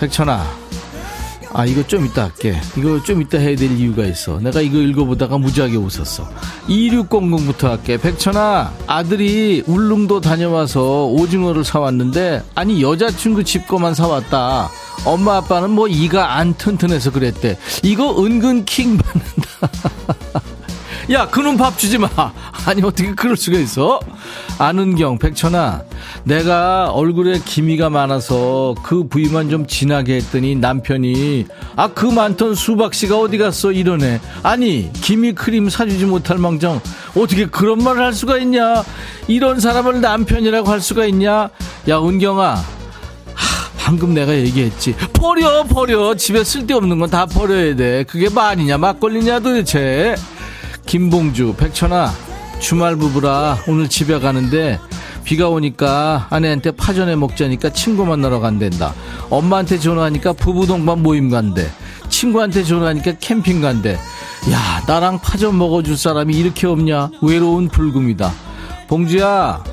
백천아 0.00 0.64
아, 1.56 1.64
이거 1.64 1.86
좀 1.86 2.04
이따 2.04 2.24
할게. 2.24 2.60
이거 2.76 3.00
좀 3.04 3.22
이따 3.22 3.38
해야 3.38 3.54
될 3.54 3.70
이유가 3.70 4.04
있어. 4.04 4.40
내가 4.40 4.60
이거 4.60 4.78
읽어보다가 4.78 5.38
무지하게 5.38 5.76
웃었어. 5.76 6.28
2600부터 6.68 7.68
할게. 7.68 7.96
백천아, 7.96 8.72
아들이 8.88 9.62
울릉도 9.64 10.20
다녀와서 10.20 11.04
오징어를 11.06 11.62
사왔는데, 11.62 12.42
아니, 12.56 12.82
여자친구 12.82 13.44
집 13.44 13.68
거만 13.68 13.94
사왔다. 13.94 14.68
엄마 15.04 15.36
아빠는 15.36 15.70
뭐 15.70 15.86
이가 15.86 16.34
안 16.36 16.54
튼튼해서 16.54 17.12
그랬대. 17.12 17.56
이거 17.84 18.20
은근 18.24 18.64
킹 18.64 18.96
받는다. 18.98 19.70
야, 21.10 21.28
그놈 21.28 21.56
밥 21.56 21.76
주지 21.78 21.98
마. 21.98 22.08
아니, 22.66 22.82
어떻게 22.82 23.14
그럴 23.14 23.36
수가 23.36 23.58
있어? 23.58 24.00
아는경, 24.58 25.18
백천아, 25.18 25.82
내가 26.24 26.90
얼굴에 26.92 27.40
기미가 27.44 27.90
많아서 27.90 28.74
그 28.82 29.06
부위만 29.08 29.50
좀 29.50 29.66
진하게 29.66 30.16
했더니 30.16 30.54
남편이, 30.56 31.46
아, 31.76 31.88
그 31.88 32.06
많던 32.06 32.54
수박씨가 32.54 33.18
어디 33.18 33.36
갔어? 33.36 33.72
이러네. 33.72 34.20
아니, 34.42 34.90
기미 34.94 35.32
크림 35.32 35.68
사주지 35.68 36.06
못할 36.06 36.38
망정, 36.38 36.80
어떻게 37.16 37.46
그런 37.46 37.82
말을 37.82 38.02
할 38.02 38.12
수가 38.14 38.38
있냐? 38.38 38.82
이런 39.28 39.60
사람을 39.60 40.00
남편이라고 40.00 40.70
할 40.70 40.80
수가 40.80 41.04
있냐? 41.06 41.50
야, 41.88 41.98
은경아, 41.98 42.56
방금 43.78 44.14
내가 44.14 44.34
얘기했지. 44.34 44.94
버려, 45.12 45.62
버려. 45.64 46.14
집에 46.14 46.42
쓸데없는 46.42 46.98
건 46.98 47.10
다 47.10 47.26
버려야 47.26 47.76
돼. 47.76 48.04
그게 48.04 48.30
말이냐, 48.30 48.78
막걸리냐, 48.78 49.40
도대체. 49.40 50.14
김봉주, 50.86 51.54
백천아, 51.56 52.12
주말 52.60 52.96
부부라 52.96 53.58
오늘 53.68 53.88
집에 53.88 54.18
가는데 54.18 54.78
비가 55.24 55.48
오니까 55.48 56.26
아내한테 56.30 56.70
파전에 56.72 57.16
먹자니까 57.16 57.70
친구 57.70 58.04
만나러 58.04 58.40
간댄다. 58.40 58.94
엄마한테 59.30 59.78
전화하니까 59.78 60.34
부부 60.34 60.66
동반 60.66 61.02
모임 61.02 61.30
간대. 61.30 61.68
친구한테 62.10 62.62
전화하니까 62.62 63.14
캠핑 63.20 63.62
간대. 63.62 63.94
야, 64.50 64.84
나랑 64.86 65.20
파전 65.20 65.56
먹어줄 65.56 65.96
사람이 65.96 66.34
이렇게 66.34 66.66
없냐? 66.66 67.10
외로운 67.22 67.68
불금이다. 67.68 68.30
봉주야, 68.88 69.64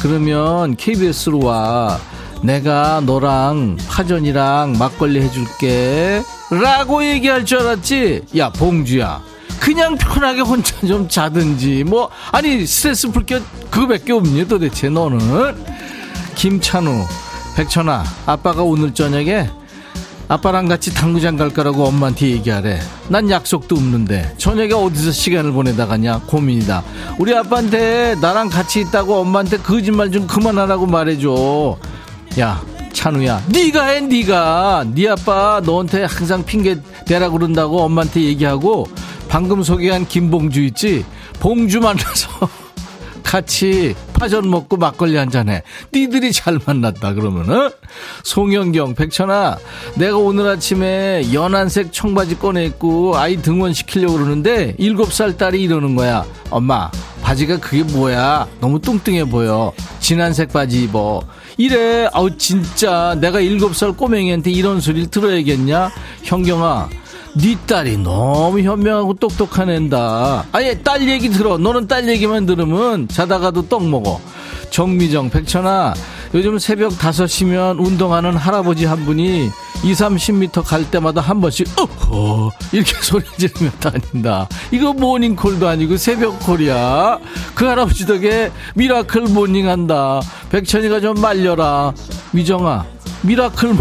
그러면 0.00 0.76
KBS로 0.76 1.40
와. 1.44 1.98
내가 2.42 3.02
너랑 3.04 3.76
파전이랑 3.88 4.76
막걸리 4.78 5.20
해줄게. 5.20 6.22
라고 6.50 7.04
얘기할 7.04 7.44
줄 7.44 7.58
알았지? 7.58 8.22
야, 8.38 8.50
봉주야. 8.50 9.29
그냥 9.60 9.96
편하게 9.96 10.40
혼자 10.40 10.74
좀 10.86 11.06
자든지 11.08 11.84
뭐 11.84 12.08
아니 12.32 12.66
스트레스 12.66 13.10
풀 13.10 13.24
게 13.24 13.40
그거밖에 13.70 14.12
없니 14.12 14.48
도대체 14.48 14.88
너는? 14.88 15.64
김찬우 16.34 17.04
백천아 17.56 18.02
아빠가 18.26 18.62
오늘 18.62 18.94
저녁에 18.94 19.48
아빠랑 20.28 20.68
같이 20.68 20.94
당구장 20.94 21.36
갈 21.36 21.50
거라고 21.50 21.84
엄마한테 21.84 22.28
얘기하래. 22.30 22.80
난 23.08 23.28
약속도 23.28 23.74
없는데 23.76 24.34
저녁에 24.38 24.72
어디서 24.72 25.10
시간을 25.10 25.52
보내다 25.52 25.86
가냐 25.86 26.20
고민이다. 26.20 26.82
우리 27.18 27.36
아빠한테 27.36 28.14
나랑 28.20 28.48
같이 28.48 28.80
있다고 28.80 29.16
엄마한테 29.16 29.58
거짓말 29.58 30.10
좀 30.10 30.26
그만하라고 30.26 30.86
말해줘. 30.86 31.76
야 32.38 32.62
찬우야 32.92 33.42
네가 33.48 33.84
해 33.86 34.00
네가. 34.00 34.84
네 34.94 35.08
아빠 35.08 35.60
너한테 35.64 36.04
항상 36.04 36.44
핑계 36.44 36.78
대라 37.06 37.28
그런다고 37.28 37.82
엄마한테 37.82 38.22
얘기하고 38.22 38.86
방금 39.30 39.62
소개한 39.62 40.06
김봉주 40.08 40.60
있지? 40.64 41.04
봉주 41.38 41.78
만나서 41.78 42.28
같이 43.22 43.94
파전 44.12 44.50
먹고 44.50 44.76
막걸리 44.76 45.16
한잔해. 45.16 45.62
니들이 45.94 46.32
잘 46.32 46.58
만났다 46.66 47.14
그러면은 47.14 47.70
송영경 48.24 48.96
백천아 48.96 49.56
내가 49.94 50.16
오늘 50.16 50.48
아침에 50.48 51.32
연한색 51.32 51.92
청바지 51.92 52.40
꺼내 52.40 52.66
입고 52.66 53.16
아이 53.16 53.40
등원 53.40 53.72
시키려고 53.72 54.14
그러는데 54.14 54.74
일곱 54.78 55.12
살 55.12 55.36
딸이 55.36 55.62
이러는 55.62 55.94
거야. 55.94 56.24
엄마 56.50 56.90
바지가 57.22 57.60
그게 57.60 57.84
뭐야? 57.84 58.48
너무 58.60 58.80
뚱뚱해 58.80 59.26
보여. 59.26 59.72
진한색 60.00 60.52
바지 60.52 60.82
입어. 60.82 61.22
이래 61.56 62.08
아우 62.12 62.36
진짜 62.36 63.16
내가 63.20 63.38
일곱 63.38 63.76
살 63.76 63.92
꼬맹이한테 63.92 64.50
이런 64.50 64.80
소리를 64.80 65.08
들어야겠냐? 65.08 65.92
형경아 66.24 66.88
네 67.34 67.56
딸이 67.66 67.98
너무 67.98 68.60
현명하고 68.60 69.14
똑똑한 69.14 69.70
앤다. 69.70 70.46
아예 70.52 70.74
딸 70.82 71.08
얘기 71.08 71.30
들어. 71.30 71.58
너는 71.58 71.86
딸 71.86 72.08
얘기만 72.08 72.46
들으면 72.46 73.06
자다가도 73.08 73.68
떡 73.68 73.88
먹어. 73.88 74.20
정미정, 74.70 75.30
백천아, 75.30 75.94
요즘 76.34 76.58
새벽 76.58 76.92
5시면 76.92 77.84
운동하는 77.84 78.36
할아버지 78.36 78.84
한 78.84 79.04
분이 79.04 79.50
2, 79.82 79.92
30m 79.92 80.62
갈 80.64 80.88
때마다 80.88 81.20
한 81.20 81.40
번씩, 81.40 81.66
어허, 81.76 82.50
이렇게 82.72 82.92
소리 83.02 83.24
지르며 83.36 83.70
다닌다. 83.80 84.48
이거 84.70 84.92
모닝콜도 84.92 85.66
아니고 85.66 85.96
새벽콜이야. 85.96 87.18
그 87.54 87.64
할아버지 87.64 88.06
덕에 88.06 88.52
miracle 88.74 89.22
morning 89.22 89.68
한다. 89.68 90.20
백천이가 90.50 91.00
좀 91.00 91.20
말려라. 91.20 91.92
미정아, 92.32 92.84
miracle 93.22 93.74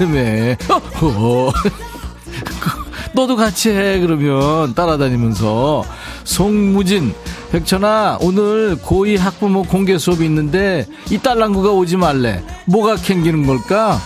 morning이라며. 0.00 0.56
어허. 0.68 1.52
너도 3.14 3.36
같이 3.36 3.70
해 3.70 4.00
그러면. 4.00 4.74
따라다니면서. 4.74 5.84
송무진 6.24 7.14
백천아 7.52 8.18
오늘 8.20 8.76
고2 8.76 9.18
학부모 9.18 9.62
공개 9.62 9.96
수업이 9.98 10.24
있는데 10.24 10.86
이 11.10 11.18
딸랑구가 11.18 11.70
오지 11.70 11.96
말래. 11.96 12.42
뭐가 12.66 12.96
캥기는 12.96 13.46
걸까? 13.46 13.98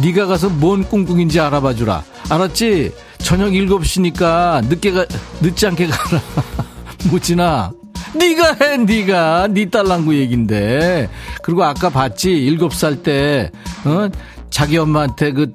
네가 0.00 0.26
가서 0.26 0.48
뭔 0.48 0.88
꿍꿍인지 0.88 1.40
알아봐 1.40 1.74
주라. 1.74 2.04
알았지? 2.30 2.92
저녁 3.18 3.50
7시니까 3.50 4.66
늦게 4.66 4.92
가 4.92 5.06
늦지 5.40 5.66
않게 5.66 5.86
가라. 5.88 6.22
무진아 7.10 7.72
네가 8.14 8.56
해 8.60 8.76
네가. 8.76 9.48
네 9.48 9.68
딸랑구 9.68 10.14
얘긴데. 10.16 11.10
그리고 11.42 11.64
아까 11.64 11.90
봤지? 11.90 12.28
7살 12.58 13.02
때 13.02 13.50
어? 13.84 14.08
자기 14.50 14.78
엄마한테 14.78 15.32
그 15.32 15.52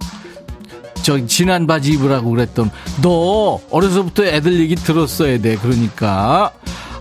저 1.08 1.26
진한 1.26 1.65
바지 1.67 1.93
입으라고 1.93 2.32
그랬던 2.32 2.70
너 3.02 3.62
어려서부터 3.72 4.26
애들 4.26 4.60
얘기 4.60 4.76
들었어야 4.76 5.39
돼. 5.39 5.56
그러니까 5.56 6.52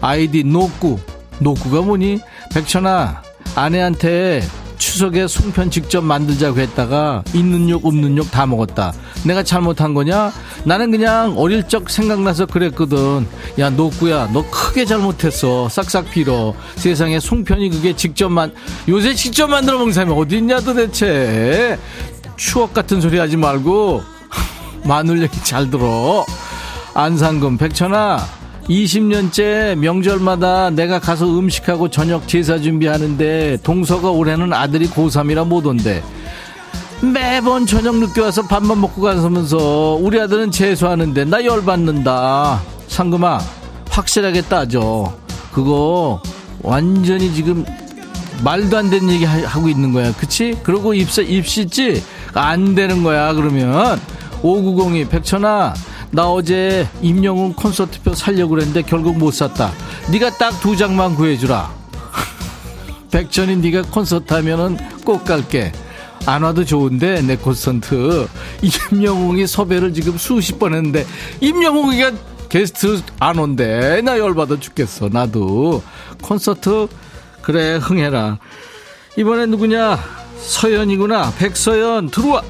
아이디 0.01 0.45
노구 0.45 1.01
노구가 1.41 1.81
뭐니? 1.83 2.21
백천아 2.55 3.23
아내한테 3.57 4.45
추석에 4.79 5.27
송편 5.27 5.73
직접 5.73 6.03
만들자고 6.03 6.61
했다가 6.61 7.25
있는 7.35 7.69
욕 7.69 7.85
없는 7.85 8.17
욕 8.17 8.31
다 8.31 8.47
먹었다. 8.47 8.93
내가 9.25 9.43
잘못한 9.43 9.93
거냐? 9.93 10.33
나는 10.63 10.93
그냥 10.93 11.35
어릴 11.37 11.67
적 11.67 11.91
생각나서 11.91 12.47
그랬거든. 12.47 13.27
야 13.59 13.71
노구야 13.71 14.31
너 14.33 14.49
크게 14.49 14.85
잘못했어. 14.85 15.69
싹싹 15.69 16.11
빌어. 16.13 16.55
세상에 16.77 17.19
송편이 17.19 17.71
그게 17.71 17.97
직접 17.97 18.29
만 18.29 18.55
요새 18.89 19.15
직접 19.15 19.49
만들어 19.49 19.79
먹는 19.79 19.93
사람이 19.93 20.13
어디 20.17 20.37
있냐 20.39 20.61
도대체 20.61 21.77
추억 22.37 22.75
같은 22.75 23.01
소리 23.01 23.19
하지 23.19 23.37
말고 23.37 24.03
마늘 24.85 25.23
얘기 25.23 25.43
잘 25.43 25.71
들어. 25.71 26.25
안상금 26.95 27.59
백천아 27.59 28.25
20년째 28.69 29.77
명절마다 29.77 30.71
내가 30.71 30.99
가서 30.99 31.27
음식하고 31.27 31.89
저녁 31.89 32.27
제사 32.27 32.59
준비하는데 32.59 33.59
동서가 33.63 34.11
올해는 34.11 34.53
아들이 34.53 34.89
고3이라 34.89 35.47
못 35.47 35.67
온대. 35.67 36.03
매번 37.01 37.67
저녁 37.67 37.97
늦게 37.97 38.23
와서 38.23 38.43
밥만 38.43 38.81
먹고 38.81 39.03
가서면서 39.03 39.99
우리 40.01 40.19
아들은 40.21 40.51
재수하는데 40.51 41.25
나 41.27 41.45
열받는다. 41.45 42.63
상금아 42.89 43.41
확실하게 43.91 44.43
따져. 44.43 45.13
그거 45.53 46.21
완전히 46.63 47.33
지금 47.33 47.65
말도 48.43 48.77
안 48.77 48.91
되는 48.91 49.11
얘기 49.11 49.25
하고 49.25 49.69
있는 49.69 49.93
거야. 49.93 50.13
그치? 50.15 50.57
그리고 50.63 50.95
입시, 50.95 51.23
입시지? 51.23 52.03
안 52.37 52.75
되는 52.75 53.03
거야, 53.03 53.33
그러면. 53.33 54.01
5902, 54.43 55.07
백천아, 55.09 55.75
나 56.11 56.31
어제 56.31 56.89
임영웅 57.03 57.55
콘서트표 57.55 58.15
살려고 58.15 58.51
그랬는데 58.51 58.83
결국 58.83 59.19
못 59.19 59.33
샀다. 59.33 59.73
네가 60.11 60.31
딱 60.39 60.61
두 60.61 60.77
장만 60.77 61.15
구해주라. 61.15 61.71
백천이 63.11 63.57
네가 63.57 63.83
콘서트 63.91 64.33
하면은 64.35 64.77
꼭 65.05 65.25
갈게. 65.25 65.73
안 66.27 66.43
와도 66.43 66.65
좋은데 66.65 67.23
내 67.23 67.37
콘서트 67.37 68.27
임영웅이 68.93 69.47
섭외를 69.47 69.95
지금 69.95 70.19
수십 70.19 70.59
번 70.59 70.75
했는데 70.75 71.07
임영웅이가 71.41 72.11
게스트 72.49 73.01
안 73.21 73.39
온대 73.39 74.01
나 74.03 74.19
열받아 74.19 74.59
죽겠어 74.59 75.09
나도 75.09 75.85
콘서트 76.23 76.89
그래 77.43 77.77
흥해라 77.77 78.39
이번엔 79.17 79.51
누구냐 79.51 79.99
서연이구나 80.41 81.33
백서연 81.39 82.11
들어와 82.11 82.43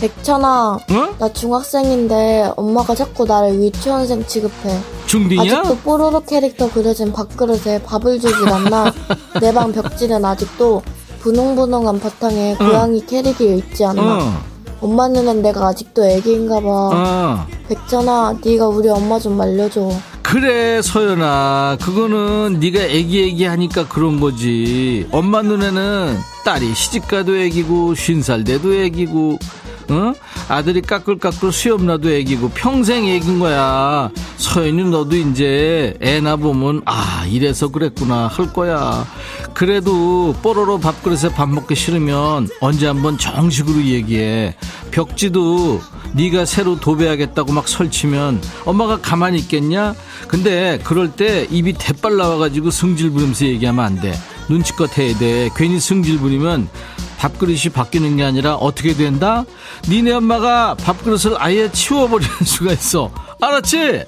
백천아, 0.00 0.78
응? 0.90 1.14
나 1.18 1.32
중학생인데 1.32 2.52
엄마가 2.56 2.94
자꾸 2.94 3.24
나를 3.24 3.54
유치원생 3.54 4.26
취급해. 4.26 4.78
중딩이야? 5.06 5.60
아직도 5.60 5.76
뽀로로 5.78 6.20
캐릭터 6.20 6.70
그려진 6.70 7.12
밥그릇에 7.14 7.80
밥을 7.82 8.20
주질 8.20 8.46
않나. 8.46 8.92
내 9.40 9.52
방 9.52 9.72
벽지는 9.72 10.22
아직도 10.22 10.82
분홍분홍한 11.20 11.98
바탕에 11.98 12.58
응. 12.60 12.66
고양이 12.66 13.06
캐릭이 13.06 13.56
있지 13.56 13.86
않나. 13.86 14.18
응. 14.18 14.34
엄마 14.82 15.08
눈엔 15.08 15.40
내가 15.40 15.68
아직도 15.68 16.04
애기인가 16.04 16.60
봐. 16.60 17.46
백천아, 17.66 18.36
네가 18.44 18.68
우리 18.68 18.90
엄마 18.90 19.18
좀 19.18 19.38
말려줘. 19.38 19.88
그래 20.26 20.82
서연아 20.82 21.78
그거는 21.80 22.58
네가 22.58 22.80
애기애기 22.80 23.44
하니까 23.44 23.86
그런 23.86 24.18
거지 24.18 25.06
엄마 25.12 25.40
눈에는 25.40 26.18
딸이 26.44 26.74
시집가도 26.74 27.36
애기고 27.36 27.94
쉰살 27.94 28.42
돼도 28.42 28.74
애기고 28.74 29.38
어? 29.88 30.12
아들이 30.48 30.82
까끌까끌 30.82 31.52
수염 31.52 31.86
나도 31.86 32.10
애기고 32.10 32.50
평생 32.50 33.06
애긴 33.06 33.38
거야. 33.38 34.10
서연이 34.36 34.82
너도 34.82 35.14
이제 35.14 35.96
애나 36.00 36.34
보면 36.34 36.82
아 36.86 37.24
이래서 37.28 37.68
그랬구나 37.68 38.26
할 38.26 38.52
거야. 38.52 39.06
그래도 39.54 40.34
뽀로로 40.42 40.78
밥그릇에 40.80 41.32
밥 41.34 41.48
먹기 41.48 41.76
싫으면 41.76 42.48
언제 42.60 42.88
한번 42.88 43.16
정식으로 43.16 43.80
얘기해. 43.80 44.56
벽지도 44.90 45.80
네가 46.16 46.46
새로 46.46 46.80
도배하겠다고 46.80 47.52
막 47.52 47.68
설치면 47.68 48.42
엄마가 48.64 49.00
가만히 49.00 49.38
있겠냐? 49.40 49.94
근데 50.28 50.78
그럴 50.82 51.12
때 51.12 51.46
입이 51.50 51.74
대빨 51.74 52.16
나와가지고 52.16 52.70
승질 52.70 53.10
부리면서 53.10 53.44
얘기하면 53.44 53.84
안 53.84 54.00
돼. 54.00 54.14
눈치껏 54.48 54.96
해야 54.98 55.16
돼. 55.18 55.50
괜히 55.54 55.78
승질 55.78 56.18
부리면 56.18 56.68
밥그릇이 57.18 57.68
바뀌는 57.72 58.16
게 58.16 58.24
아니라 58.24 58.54
어떻게 58.54 58.94
된다? 58.94 59.44
니네 59.88 60.12
엄마가 60.12 60.74
밥그릇을 60.76 61.36
아예 61.38 61.70
치워버리는 61.70 62.32
수가 62.44 62.72
있어. 62.72 63.10
알았지? 63.40 64.04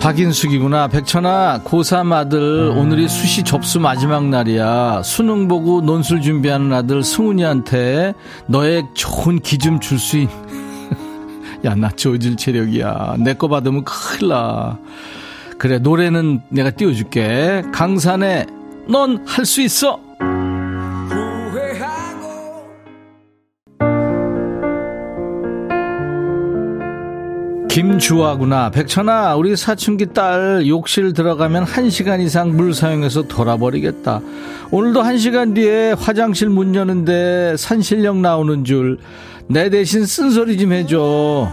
박인숙이구나. 0.00 0.88
백천아, 0.88 1.60
고3 1.64 2.12
아들, 2.12 2.72
오늘이 2.74 3.06
수시 3.06 3.42
접수 3.42 3.78
마지막 3.80 4.24
날이야. 4.28 5.02
수능 5.04 5.46
보고 5.46 5.82
논술 5.82 6.22
준비하는 6.22 6.72
아들 6.72 7.02
승훈이한테 7.02 8.14
너의 8.46 8.84
좋은 8.94 9.40
기 9.40 9.58
좀 9.58 9.78
줄 9.78 9.98
수 9.98 10.16
있... 10.16 10.28
야, 11.66 11.74
나 11.74 11.90
저질 11.90 12.36
체력이야. 12.36 13.16
내 13.18 13.34
거 13.34 13.48
받으면 13.48 13.84
큰일 13.84 14.30
나. 14.30 14.78
그래 15.58 15.78
노래는 15.78 16.40
내가 16.48 16.70
띄워줄게 16.70 17.62
강산에 17.70 18.46
넌할 18.88 19.44
수 19.44 19.60
있어 19.60 20.00
김주아구나 27.70 28.70
백천아 28.70 29.36
우리 29.36 29.56
사춘기 29.56 30.06
딸 30.06 30.64
욕실 30.66 31.12
들어가면 31.12 31.64
1시간 31.64 32.20
이상 32.20 32.56
물 32.56 32.74
사용해서 32.74 33.22
돌아버리겠다 33.22 34.20
오늘도 34.70 35.02
1시간 35.02 35.54
뒤에 35.54 35.92
화장실 35.92 36.48
문 36.48 36.74
여는데 36.74 37.56
산신령 37.56 38.22
나오는 38.22 38.64
줄 38.64 38.98
내 39.50 39.68
대신 39.68 40.06
쓴소리 40.06 40.58
좀 40.58 40.72
해줘 40.72 41.50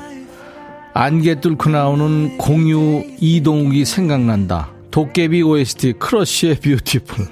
안개 0.94 1.40
뚫고 1.42 1.72
나오는 1.72 2.38
공유 2.38 3.04
이동욱이 3.20 3.86
생각난다. 3.86 4.70
도깨비 4.92 5.42
OST 5.42 5.94
크러쉬의 5.94 6.60
Beautiful. 6.60 7.26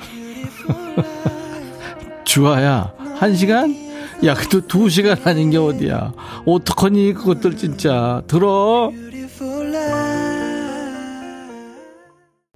주아야, 2.26 2.92
한 3.18 3.36
시간? 3.36 3.76
야, 4.24 4.34
그래도 4.34 4.62
두 4.66 4.90
시간 4.90 5.18
아닌 5.26 5.50
게 5.52 5.58
어디야. 5.58 6.14
어떡하니, 6.46 7.14
그것들 7.14 7.58
진짜. 7.58 8.22
들어. 8.28 8.92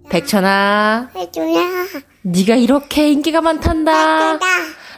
백천아. 0.10 1.10
해줘라. 1.16 1.86
네가 2.24 2.56
이렇게 2.56 3.12
인기가 3.12 3.42
많단다. 3.42 4.34
해줘라. 4.34 4.40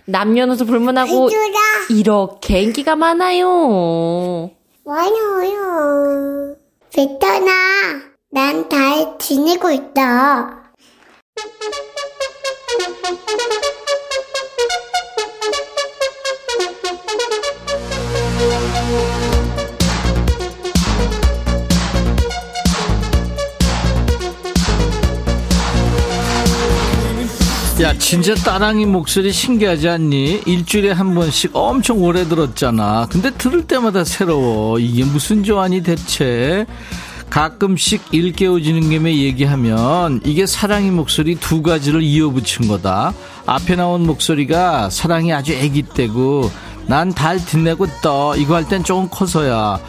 남녀노소 0.06 0.66
불문하고 0.66 1.30
해줘라. 1.30 1.60
이렇게 1.90 2.62
인기가 2.62 2.96
많아요. 2.96 4.52
많아요. 4.86 6.56
베터나, 6.94 7.52
난잘 8.32 9.18
지내고 9.20 9.72
있다. 9.72 10.62
야 27.82 27.98
진짜 27.98 28.36
따랑이 28.36 28.86
목소리 28.86 29.32
신기하지 29.32 29.90
않니? 29.90 30.44
일주일에 30.46 30.92
한 30.92 31.16
번씩 31.16 31.56
엄청 31.56 32.04
오래 32.04 32.28
들었잖아. 32.28 33.08
근데 33.10 33.32
들을 33.32 33.66
때마다 33.66 34.04
새로워. 34.04 34.78
이게 34.78 35.04
무슨 35.04 35.44
조안이 35.44 35.82
대체? 35.82 36.68
가끔씩 37.32 38.04
일깨워지는 38.12 38.88
김에 38.92 39.18
얘기하면 39.18 40.22
이게 40.24 40.46
사랑의 40.46 40.92
목소리 40.92 41.34
두 41.34 41.64
가지를 41.64 42.04
이어붙인 42.04 42.68
거다. 42.68 43.16
앞에 43.48 43.76
나온 43.76 44.06
목소리가 44.06 44.92
사랑이 44.92 45.34
아주 45.34 45.54
애기 45.54 45.82
때고 45.82 46.52
난달 46.92 47.38
빛내고 47.38 47.88
떠 48.02 48.36
이거 48.36 48.56
할 48.56 48.66
땐 48.66 48.84
조금 48.84 49.08
커서야 49.10 49.80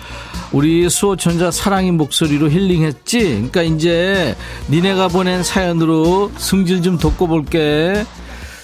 우리 0.53 0.89
수호천자 0.89 1.51
사랑의 1.51 1.91
목소리로 1.91 2.49
힐링했지? 2.49 3.19
그러니까 3.51 3.63
이제 3.63 4.37
니네가 4.71 5.09
보낸 5.09 5.43
사연으로 5.43 6.31
승질 6.37 6.83
좀 6.83 6.99
돋궈볼게. 6.99 8.05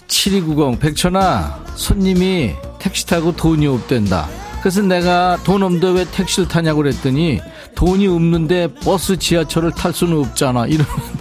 7290 0.07 0.79
백천아 0.79 1.65
손님이 1.75 2.55
택시 2.79 3.07
타고 3.07 3.35
돈이 3.35 3.67
없댄다. 3.67 4.29
그래서 4.61 4.83
내가 4.83 5.37
돈 5.43 5.65
없는데 5.65 5.91
왜 5.91 6.05
택시를 6.05 6.49
타냐고 6.49 6.83
그랬더니 6.83 7.41
돈이 7.75 8.07
없는데 8.07 8.69
버스 8.85 9.17
지하철을 9.19 9.73
탈 9.73 9.93
수는 9.93 10.17
없잖아 10.19 10.67
이러는데 10.67 11.18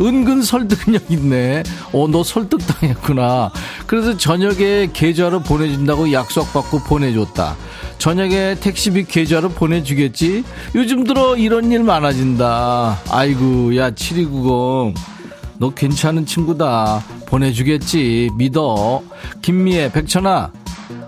은근 0.00 0.42
설득력 0.42 1.10
있네. 1.10 1.62
어, 1.92 2.08
너 2.08 2.22
설득당했구나. 2.22 3.50
그래서 3.86 4.16
저녁에 4.16 4.90
계좌로 4.92 5.40
보내준다고 5.40 6.12
약속받고 6.12 6.80
보내줬다. 6.80 7.56
저녁에 7.98 8.56
택시비 8.60 9.04
계좌로 9.04 9.48
보내주겠지? 9.50 10.44
요즘 10.74 11.04
들어 11.04 11.36
이런 11.36 11.72
일 11.72 11.82
많아진다. 11.82 12.98
아이고, 13.10 13.76
야, 13.76 13.90
7290. 13.90 14.94
너 15.58 15.70
괜찮은 15.70 16.26
친구다. 16.26 17.02
보내주겠지. 17.26 18.30
믿어. 18.36 19.02
김미애, 19.40 19.90
백천아. 19.90 20.52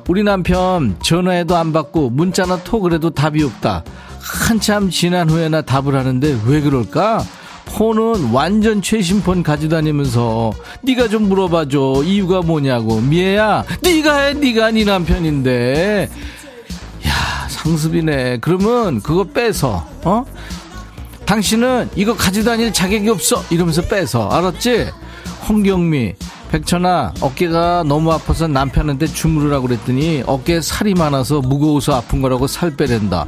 우리 0.09 0.23
남편 0.23 0.97
전화해도 1.03 1.55
안 1.57 1.73
받고 1.73 2.11
문자나 2.11 2.65
톡을 2.65 2.95
해도 2.95 3.11
답이 3.11 3.43
없다. 3.45 3.85
한참 4.21 4.89
지난 4.91 5.29
후에나 5.29 5.63
답을 5.63 5.95
하는데 5.95 6.39
왜 6.47 6.61
그럴까? 6.61 7.23
폰은 7.69 8.33
완전 8.33 8.83
최신 8.83 9.23
폰 9.23 9.43
가져다니면서 9.43 10.53
네가 10.83 11.09
좀 11.09 11.29
물어봐줘. 11.29 12.03
이유가 12.05 12.41
뭐냐고. 12.43 13.01
미애야 13.01 13.65
네가 13.83 14.19
해. 14.19 14.35
네가 14.35 14.71
네 14.73 14.85
남편인데. 14.85 16.09
야 17.07 17.49
상습이네. 17.49 18.39
그러면 18.41 19.01
그거 19.01 19.25
빼서 19.25 19.87
어? 20.05 20.25
당신은 21.25 21.91
이거 21.95 22.17
가져다닐 22.17 22.73
자격이 22.73 23.09
없어. 23.09 23.43
이러면서 23.51 23.83
빼서. 23.83 24.29
알았지? 24.29 24.91
홍경미 25.49 26.15
백천아 26.51 27.15
어깨가 27.21 27.85
너무 27.87 28.13
아파서 28.13 28.49
남편한테 28.49 29.07
주무르라고 29.07 29.67
그랬더니 29.67 30.23
어깨에 30.27 30.61
살이 30.61 30.95
많아서 30.95 31.41
무거워서 31.41 31.95
아픈 31.95 32.23
거라고 32.23 32.47
살 32.47 32.75
빼댄다 32.75 33.27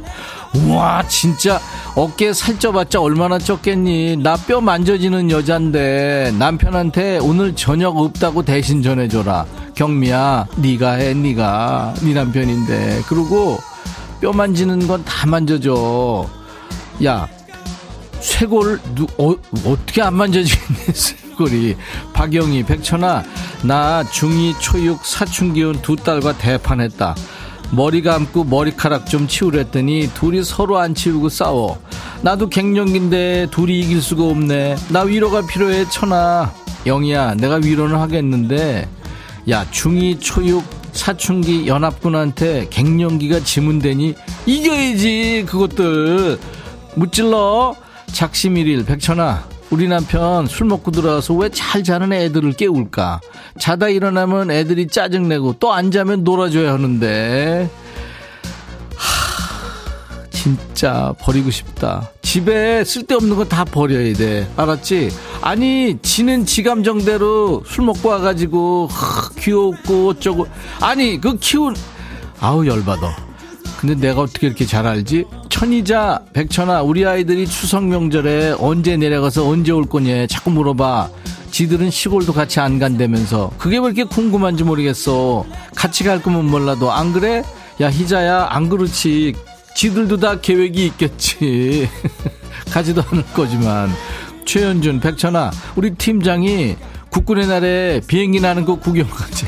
우와 0.55 1.07
진짜 1.07 1.59
어깨 1.95 2.33
살쪄봤자 2.33 2.99
얼마나 3.01 3.37
쪘겠니? 3.37 4.17
나 4.21 4.35
뼈 4.35 4.59
만져지는 4.59 5.31
여잔데 5.31 6.33
남편한테 6.37 7.19
오늘 7.19 7.55
저녁 7.55 7.97
없다고 7.97 8.43
대신 8.43 8.81
전해줘라. 8.83 9.45
경미야 9.75 10.47
네가 10.57 10.93
해 10.93 11.13
네가. 11.13 11.93
네 12.01 12.13
남편인데. 12.13 13.03
그리고 13.07 13.59
뼈 14.19 14.31
만지는 14.33 14.87
건 14.87 15.03
다 15.05 15.25
만져줘. 15.27 16.27
야 17.05 17.27
쇄골 18.19 18.79
누, 18.93 19.07
어, 19.17 19.35
어떻게 19.65 20.01
안 20.01 20.13
만져지겠니 20.15 20.77
쇄골이? 20.93 21.75
박영희 22.13 22.63
백천아 22.63 23.23
나 23.63 24.03
중2 24.03 24.55
초육 24.59 25.03
사춘기 25.05 25.63
온 25.63 25.81
두 25.81 25.95
딸과 25.95 26.37
대판했다 26.37 27.15
머리 27.71 28.01
감고 28.01 28.43
머리카락 28.43 29.05
좀 29.05 29.27
치우랬더니 29.27 30.11
둘이 30.13 30.43
서로 30.43 30.77
안 30.77 30.93
치우고 30.93 31.29
싸워. 31.29 31.81
나도 32.21 32.49
갱년기인데 32.49 33.47
둘이 33.51 33.79
이길 33.79 34.01
수가 34.01 34.23
없네. 34.23 34.75
나 34.89 35.01
위로가 35.01 35.45
필요해 35.45 35.89
천아. 35.89 36.53
영희야 36.85 37.35
내가 37.35 37.55
위로는 37.55 37.95
하겠는데 37.97 38.87
야, 39.49 39.65
중2 39.71 40.19
초육 40.19 40.63
사춘기 40.91 41.67
연합군한테 41.67 42.67
갱년기가 42.69 43.39
지문되니 43.39 44.15
이겨야지, 44.45 45.45
그것들. 45.47 46.37
무찔러. 46.95 47.75
작심일일, 48.11 48.85
백천아. 48.85 49.50
우리 49.71 49.87
남편 49.87 50.45
술 50.47 50.67
먹고 50.67 50.91
들어와서 50.91 51.33
왜 51.33 51.49
잘 51.49 51.83
자는 51.83 52.11
애들을 52.11 52.53
깨울까? 52.53 53.21
자다 53.59 53.87
일어나면 53.89 54.51
애들이 54.51 54.87
짜증내고 54.87 55.55
또 55.59 55.71
안 55.73 55.91
자면 55.91 56.23
놀아줘야 56.25 56.73
하는데. 56.73 57.69
하, 58.97 60.29
진짜 60.29 61.13
버리고 61.19 61.49
싶다. 61.51 62.09
집에 62.21 62.83
쓸데없는 62.83 63.35
거 63.37 63.45
다 63.45 63.63
버려야 63.63 64.13
돼. 64.13 64.49
알았지? 64.57 65.09
아니, 65.41 65.97
지는 66.01 66.45
지 66.45 66.63
감정대로 66.63 67.63
술 67.65 67.85
먹고 67.85 68.09
와가지고, 68.09 68.87
하, 68.91 69.29
귀엽고 69.39 70.09
어쩌고. 70.09 70.47
아니, 70.81 71.19
그 71.19 71.37
키운, 71.37 71.75
아우, 72.41 72.65
열받아. 72.65 73.30
근데 73.81 73.95
내가 73.95 74.21
어떻게 74.21 74.45
이렇게 74.45 74.63
잘 74.63 74.85
알지? 74.85 75.25
천이자, 75.49 76.21
백천아, 76.33 76.83
우리 76.83 77.03
아이들이 77.03 77.47
추석 77.47 77.83
명절에 77.85 78.57
언제 78.59 78.95
내려가서 78.95 79.47
언제 79.49 79.71
올 79.71 79.87
거냐 79.89 80.27
자꾸 80.27 80.51
물어봐. 80.51 81.09
지들은 81.49 81.89
시골도 81.89 82.31
같이 82.31 82.59
안 82.59 82.77
간다면서. 82.77 83.49
그게 83.57 83.79
왜 83.79 83.85
이렇게 83.85 84.03
궁금한지 84.03 84.63
모르겠어. 84.63 85.47
같이 85.75 86.03
갈 86.03 86.21
거면 86.21 86.45
몰라도. 86.45 86.91
안 86.91 87.11
그래? 87.11 87.43
야, 87.81 87.89
희자야, 87.89 88.49
안 88.51 88.69
그렇지. 88.69 89.33
지들도 89.75 90.17
다 90.17 90.39
계획이 90.39 90.85
있겠지. 90.85 91.89
가지도 92.69 93.01
않을 93.09 93.25
거지만. 93.33 93.89
최현준, 94.45 94.99
백천아, 94.99 95.49
우리 95.75 95.95
팀장이 95.95 96.75
국군의 97.09 97.47
날에 97.47 97.99
비행기 98.05 98.41
나는 98.41 98.63
거 98.63 98.75
구경 98.75 99.09
가지. 99.09 99.47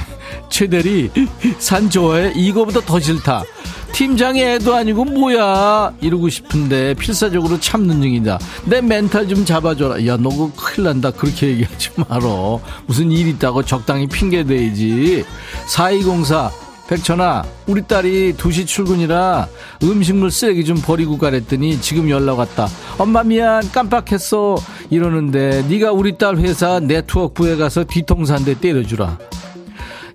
최대리, 0.54 1.10
산 1.58 1.90
좋아해? 1.90 2.32
이거보다 2.36 2.80
더 2.82 3.00
싫다. 3.00 3.44
팀장이 3.92 4.40
애도 4.44 4.76
아니고 4.76 5.04
뭐야? 5.06 5.94
이러고 6.00 6.30
싶은데 6.30 6.94
필사적으로 6.94 7.60
참는 7.60 8.00
중이다. 8.04 8.38
내 8.66 8.80
멘탈 8.80 9.28
좀 9.28 9.44
잡아줘라. 9.46 10.06
야 10.06 10.16
너 10.18 10.30
그거 10.30 10.52
큰일 10.56 10.86
난다. 10.90 11.10
그렇게 11.10 11.48
얘기하지 11.48 11.90
말어. 12.08 12.60
무슨 12.86 13.12
일 13.12 13.28
있다고 13.30 13.64
적당히 13.64 14.06
핑계 14.06 14.44
대야지 14.44 15.26
4204 15.66 16.52
백천아 16.88 17.44
우리 17.66 17.82
딸이 17.88 18.34
2시 18.34 18.68
출근이라 18.68 19.48
음식물 19.84 20.30
쓰레기 20.30 20.66
좀 20.66 20.78
버리고 20.78 21.18
가랬더니 21.18 21.82
지금 21.82 22.12
연락 22.12 22.38
왔다. 22.38 22.68
엄마 23.00 23.24
미안. 23.24 23.68
깜빡했어. 23.72 24.56
이러는데 24.92 25.66
네가 25.68 25.92
우리 25.94 26.16
딸 26.18 26.38
회사 26.38 26.80
네트워크부에 26.80 27.56
가서 27.56 27.84
뒤통수 27.86 28.34
한 28.34 28.44
대 28.46 28.54
때려주라 28.60 29.18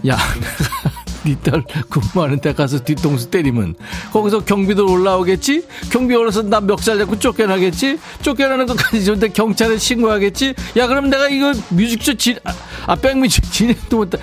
야 0.07 0.17
니딸 1.27 1.65
근무하는 1.89 2.41
데 2.41 2.53
가서 2.55 2.79
뒤통수 2.79 3.29
때리면 3.31 3.75
거기서 4.13 4.45
경비들 4.45 4.85
올라오겠지? 4.85 5.67
경비 5.91 6.15
올라서 6.15 6.43
나 6.43 6.61
멱살 6.61 6.99
잡고 6.99 7.19
쫓겨나겠지? 7.19 7.99
쫓겨나는 8.23 8.67
것까지 8.67 9.05
좋은데 9.05 9.29
경찰에 9.29 9.79
신고하겠지? 9.79 10.55
야 10.77 10.87
그럼 10.87 11.11
내가 11.11 11.29
이거 11.29 11.53
뮤직쇼 11.71 12.15
진, 12.15 12.37
아, 12.45 12.55
아 12.87 12.95
백뮤직 12.95 13.51
진행도 13.51 13.97
못해 13.97 14.19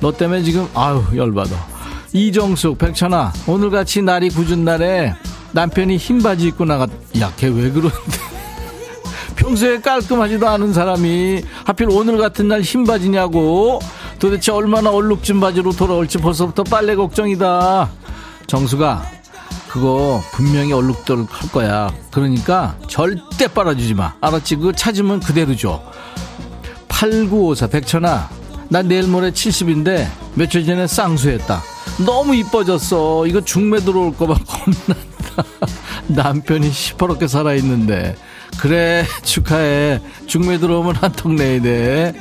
너 0.00 0.12
때문에 0.12 0.42
지금 0.42 0.68
아유 0.74 1.02
열받아 1.14 1.74
이정숙, 2.12 2.78
백천아, 2.78 3.32
오늘같이 3.46 4.00
날이 4.02 4.28
굳은 4.28 4.64
날에 4.64 5.14
남편이 5.52 5.96
흰 5.96 6.22
바지 6.22 6.46
입고 6.48 6.64
나갔, 6.64 6.88
야, 7.18 7.32
걔 7.36 7.48
왜 7.48 7.70
그러는데? 7.70 8.33
평소에 9.36 9.80
깔끔하지도 9.80 10.48
않은 10.48 10.72
사람이 10.72 11.42
하필 11.64 11.88
오늘 11.90 12.18
같은 12.18 12.48
날 12.48 12.60
흰 12.62 12.84
바지냐고? 12.84 13.80
도대체 14.18 14.52
얼마나 14.52 14.90
얼룩진 14.90 15.40
바지로 15.40 15.72
돌아올지 15.72 16.18
벌써부터 16.18 16.62
빨래 16.64 16.94
걱정이다. 16.94 17.90
정수가, 18.46 19.02
그거 19.68 20.22
분명히 20.32 20.72
얼룩덜 20.72 21.26
할 21.28 21.50
거야. 21.50 21.92
그러니까 22.10 22.76
절대 22.88 23.48
빨아주지 23.48 23.94
마. 23.94 24.14
알았지? 24.20 24.56
그거 24.56 24.72
찾으면 24.72 25.20
그대로 25.20 25.54
줘. 25.56 25.82
8954, 26.88 27.66
백천아, 27.66 28.30
난 28.68 28.88
내일 28.88 29.08
모레 29.08 29.30
70인데 29.32 30.08
며칠 30.34 30.64
전에 30.64 30.86
쌍수했다. 30.86 31.62
너무 32.06 32.34
이뻐졌어. 32.36 33.26
이거 33.26 33.40
중매 33.40 33.80
들어올까봐 33.80 34.34
겁난다. 34.34 34.94
남편이 36.08 36.70
시퍼렇게 36.70 37.26
살아있는데. 37.28 38.16
그래, 38.60 39.04
축하해. 39.22 40.00
중매 40.26 40.58
들어오면 40.58 40.96
한턱 40.96 41.32
내야 41.34 41.60
돼. 41.60 42.14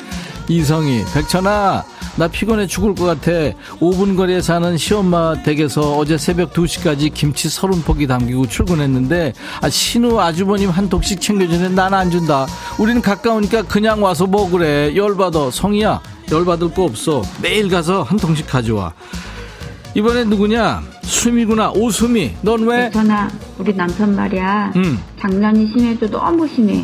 이성이, 0.50 1.04
백천아, 1.14 1.86
나 2.18 2.28
피곤해 2.28 2.68
죽을 2.68 2.94
것 2.96 3.06
같아. 3.06 3.32
5분 3.80 4.18
거리에 4.18 4.42
사는 4.42 4.78
시엄마 4.78 5.36
댁에서 5.42 5.98
어제 5.98 6.18
새벽 6.18 6.52
2시까지 6.54 7.14
김치 7.14 7.48
서른 7.48 7.82
포기 7.82 8.08
담기고 8.08 8.48
출근했는데, 8.48 9.34
아, 9.62 9.70
신우 9.70 10.20
아주버님 10.20 10.70
한 10.70 10.90
톡씩 10.90 11.22
챙겨주는데 11.22 11.74
난 11.76 11.94
안 11.94 12.12
준다. 12.12 12.46
우리는 12.78 13.02
가까우니까 13.02 13.64
그냥 13.64 14.04
와서 14.04 14.28
먹으래. 14.28 14.94
열받아. 14.96 15.50
성이야, 15.52 16.02
열받을 16.30 16.74
거 16.74 16.84
없어. 16.84 17.22
매일 17.42 17.70
가서 17.70 18.04
한 18.04 18.18
통씩 18.18 18.48
가져와. 18.48 18.94
이번엔 19.96 20.30
누구냐? 20.30 20.82
수미구나. 21.04 21.72
오수미. 21.72 22.32
넌 22.42 22.64
왜? 22.68 22.90
전아, 22.90 23.30
우리 23.60 23.76
남편 23.76 24.16
말이야. 24.16 24.74
응. 24.76 24.98
장난이 25.20 25.68
심해도 25.68 26.10
너무 26.10 26.48
심해. 26.48 26.84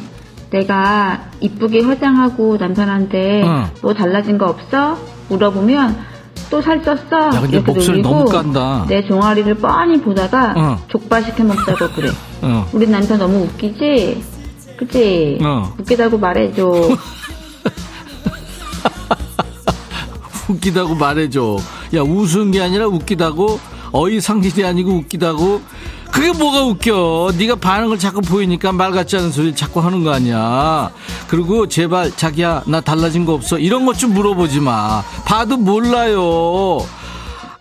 내가 0.52 1.30
이쁘게 1.40 1.82
화장하고 1.82 2.58
남편한테 2.58 3.44
어. 3.44 3.70
뭐 3.82 3.94
달라진 3.94 4.38
거 4.38 4.48
없어? 4.48 4.98
물어보면 5.30 5.98
또 6.50 6.62
살쪘어. 6.62 7.36
야, 7.36 7.42
근데 7.42 7.60
목소리 7.60 8.02
너무 8.02 8.26
깐다. 8.26 8.86
내 8.88 9.06
종아리를 9.06 9.56
뻔히 9.56 10.02
보다가 10.02 10.54
어. 10.58 10.80
족발 10.88 11.24
시켜 11.24 11.44
먹자고 11.44 11.90
그래. 11.96 12.10
어. 12.42 12.68
우리 12.74 12.88
남편 12.88 13.20
너무 13.20 13.44
웃기지? 13.44 14.24
그치? 14.78 15.38
어. 15.44 15.74
웃기다고 15.80 16.18
말해줘. 16.18 16.90
웃기다고 20.54 20.96
말해줘. 20.96 21.58
야, 21.96 22.02
웃은 22.02 22.52
게 22.52 22.62
아니라 22.62 22.88
웃기다고? 22.88 23.60
어이상실이 23.92 24.66
아니고 24.66 24.92
웃기다고? 24.92 25.62
그게 26.12 26.32
뭐가 26.32 26.64
웃겨? 26.66 27.34
네가 27.38 27.56
반응을 27.56 28.00
자꾸 28.00 28.22
보이니까 28.22 28.72
말 28.72 28.92
같지 28.92 29.16
않은 29.18 29.32
소리 29.32 29.56
자꾸 29.56 29.80
하는 29.80 30.04
거 30.04 30.12
아니야. 30.12 30.90
그리고 31.28 31.68
제발 31.68 32.16
자기야 32.16 32.64
나 32.66 32.82
달라진 32.82 33.26
거 33.26 33.34
없어? 33.34 33.60
이런 33.60 33.86
것 33.86 33.94
좀 34.00 34.14
물어보지 34.14 34.60
마. 34.60 35.04
봐도 35.26 35.58
몰라요. 35.58 36.80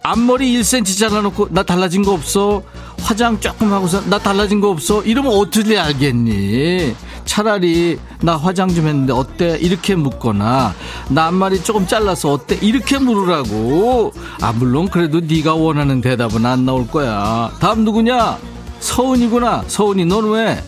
앞머리 0.02 0.58
1cm 0.60 0.98
잘라놓고 0.98 1.48
나 1.50 1.62
달라진 1.62 2.02
거 2.02 2.12
없어? 2.12 2.62
화장 3.02 3.38
조금 3.40 3.72
하고서 3.72 4.00
나 4.06 4.18
달라진 4.18 4.60
거 4.60 4.70
없어? 4.70 5.02
이러면 5.02 5.32
어떻게 5.34 5.78
알겠니? 5.78 6.94
차라리 7.28 7.98
나 8.22 8.36
화장 8.38 8.68
좀 8.74 8.86
했는데 8.88 9.12
어때? 9.12 9.58
이렇게 9.60 9.94
묻거나 9.94 10.74
나 11.10 11.26
앞머리 11.26 11.62
조금 11.62 11.86
잘라서 11.86 12.32
어때? 12.32 12.58
이렇게 12.62 12.98
물으라고. 12.98 14.12
아 14.40 14.52
물론 14.52 14.88
그래도 14.88 15.20
네가 15.20 15.54
원하는 15.54 16.00
대답은 16.00 16.44
안 16.46 16.64
나올 16.64 16.88
거야. 16.88 17.52
다음 17.60 17.84
누구냐? 17.84 18.38
서은이구나. 18.80 19.64
서은이 19.68 20.06
넌 20.06 20.30
왜? 20.30 20.64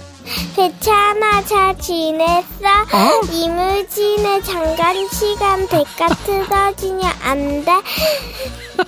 괜찮아 0.55 1.43
잘 1.45 1.77
지냈어? 1.79 2.45
어? 2.93 3.21
이무진의 3.33 4.45
잠깐 4.45 5.09
시간 5.09 5.67
백과 5.67 6.09
틀어지면 6.27 7.03
안 7.23 7.65
돼? 7.65 7.73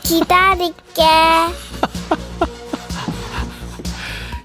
기다릴게. 0.02 1.02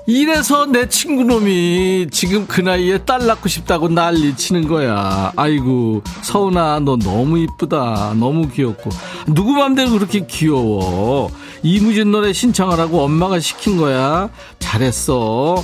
이래서 0.09 0.65
내 0.65 0.87
친구 0.87 1.25
놈이 1.25 2.07
지금 2.11 2.47
그 2.47 2.61
나이에 2.61 2.99
딸 2.99 3.27
낳고 3.27 3.49
싶다고 3.49 3.89
난리 3.89 4.33
치는 4.37 4.69
거야. 4.69 5.33
아이고, 5.35 6.01
서운아, 6.21 6.79
너 6.79 6.95
너무 6.95 7.37
이쁘다. 7.39 8.13
너무 8.17 8.47
귀엽고. 8.47 8.89
누구 9.27 9.51
맘대로 9.51 9.91
그렇게 9.91 10.25
귀여워. 10.25 11.29
이무진 11.61 12.11
노래 12.11 12.31
신청하라고 12.31 13.01
엄마가 13.03 13.41
시킨 13.41 13.75
거야. 13.75 14.29
잘했어. 14.59 15.61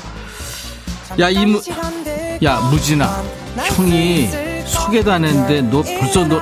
야, 1.21 1.29
이무, 1.29 1.61
야, 2.43 2.59
무진아. 2.69 3.23
형이 3.55 4.27
소개도 4.65 5.09
안 5.13 5.23
했는데 5.23 5.61
너 5.61 5.81
벌써 5.83 6.27
너, 6.27 6.41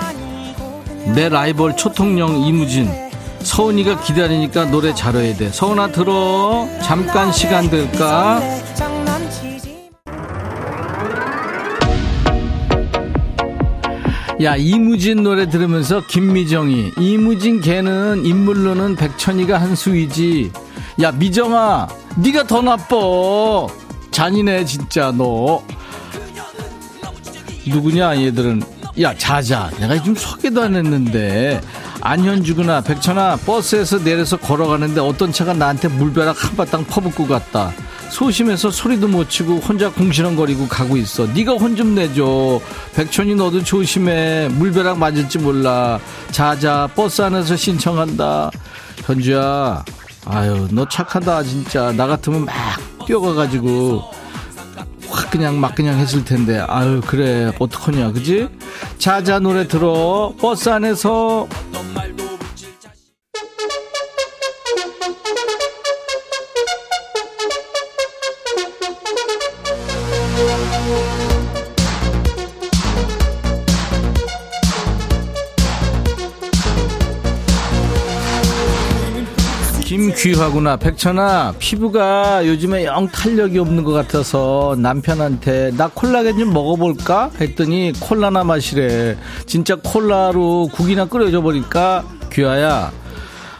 내 1.13 1.29
라이벌 1.29 1.77
초통령 1.77 2.35
이무진. 2.35 2.89
서은이가 3.43 4.01
기다리니까 4.01 4.65
노래 4.65 4.93
잘해야 4.93 5.35
돼. 5.35 5.49
서은아 5.49 5.91
들어. 5.91 6.67
잠깐 6.81 7.31
시간 7.31 7.69
될까? 7.69 8.41
야 14.43 14.55
이무진 14.55 15.21
노래 15.21 15.47
들으면서 15.47 16.05
김미정이 16.07 16.93
이무진 16.97 17.61
걔는 17.61 18.25
인물로는 18.25 18.95
백천이가 18.95 19.59
한 19.59 19.75
수이지. 19.75 20.51
야 21.01 21.11
미정아 21.11 21.87
네가 22.17 22.47
더 22.47 22.61
나빠. 22.61 22.95
잔인해 24.11 24.65
진짜 24.65 25.11
너. 25.15 25.63
누구냐 27.67 28.19
얘들은 28.21 28.63
야 28.99 29.15
자자 29.15 29.69
내가 29.79 30.01
좀 30.01 30.15
소개도 30.15 30.63
안 30.63 30.75
했는데 30.75 31.61
안현주구나 32.01 32.81
백천아 32.81 33.37
버스에서 33.45 33.99
내려서 34.03 34.37
걸어가는데 34.37 34.99
어떤 35.01 35.31
차가 35.31 35.53
나한테 35.53 35.87
물벼락 35.87 36.43
한바탕 36.43 36.85
퍼붓고 36.85 37.27
갔다. 37.27 37.71
소심해서 38.09 38.69
소리도 38.71 39.07
못 39.07 39.29
치고 39.29 39.57
혼자 39.59 39.89
궁시렁거리고 39.91 40.67
가고 40.67 40.97
있어. 40.97 41.27
네가 41.27 41.53
혼 41.53 41.75
좀 41.75 41.95
내줘. 41.95 42.59
백천이 42.95 43.35
너도 43.35 43.63
조심해. 43.63 44.49
물벼락 44.51 44.97
맞을지 44.97 45.37
몰라. 45.37 45.99
자자 46.31 46.89
버스 46.95 47.21
안에서 47.21 47.55
신청한다. 47.55 48.51
현주야 49.05 49.85
아유 50.25 50.67
너 50.71 50.87
착하다 50.89 51.43
진짜. 51.43 51.93
나 51.93 52.07
같으면 52.07 52.45
막 52.45 52.53
뛰어가가지고 53.05 54.03
확 55.09 55.31
그냥 55.31 55.57
막 55.59 55.73
그냥 55.73 55.97
했을 55.97 56.25
텐데. 56.25 56.59
아유 56.67 56.99
그래. 57.05 57.53
어떡하냐 57.59 58.11
그지? 58.11 58.49
자자 58.97 59.39
노래 59.39 59.67
들어. 59.69 60.33
버스 60.41 60.67
안에서 60.67 61.47
귀하구나. 80.21 80.77
백천아 80.77 81.55
피부가 81.57 82.45
요즘에 82.45 82.85
영 82.85 83.07
탄력이 83.07 83.57
없는 83.57 83.83
것 83.83 83.91
같아서 83.91 84.75
남편한테 84.77 85.71
나 85.75 85.87
콜라겐 85.87 86.37
좀 86.37 86.53
먹어볼까? 86.53 87.31
했더니 87.41 87.91
콜라나 87.99 88.43
마시래. 88.43 89.17
진짜 89.47 89.75
콜라로 89.77 90.69
국이나 90.71 91.05
끓여줘 91.05 91.41
버릴까? 91.41 92.03
귀하야 92.31 92.91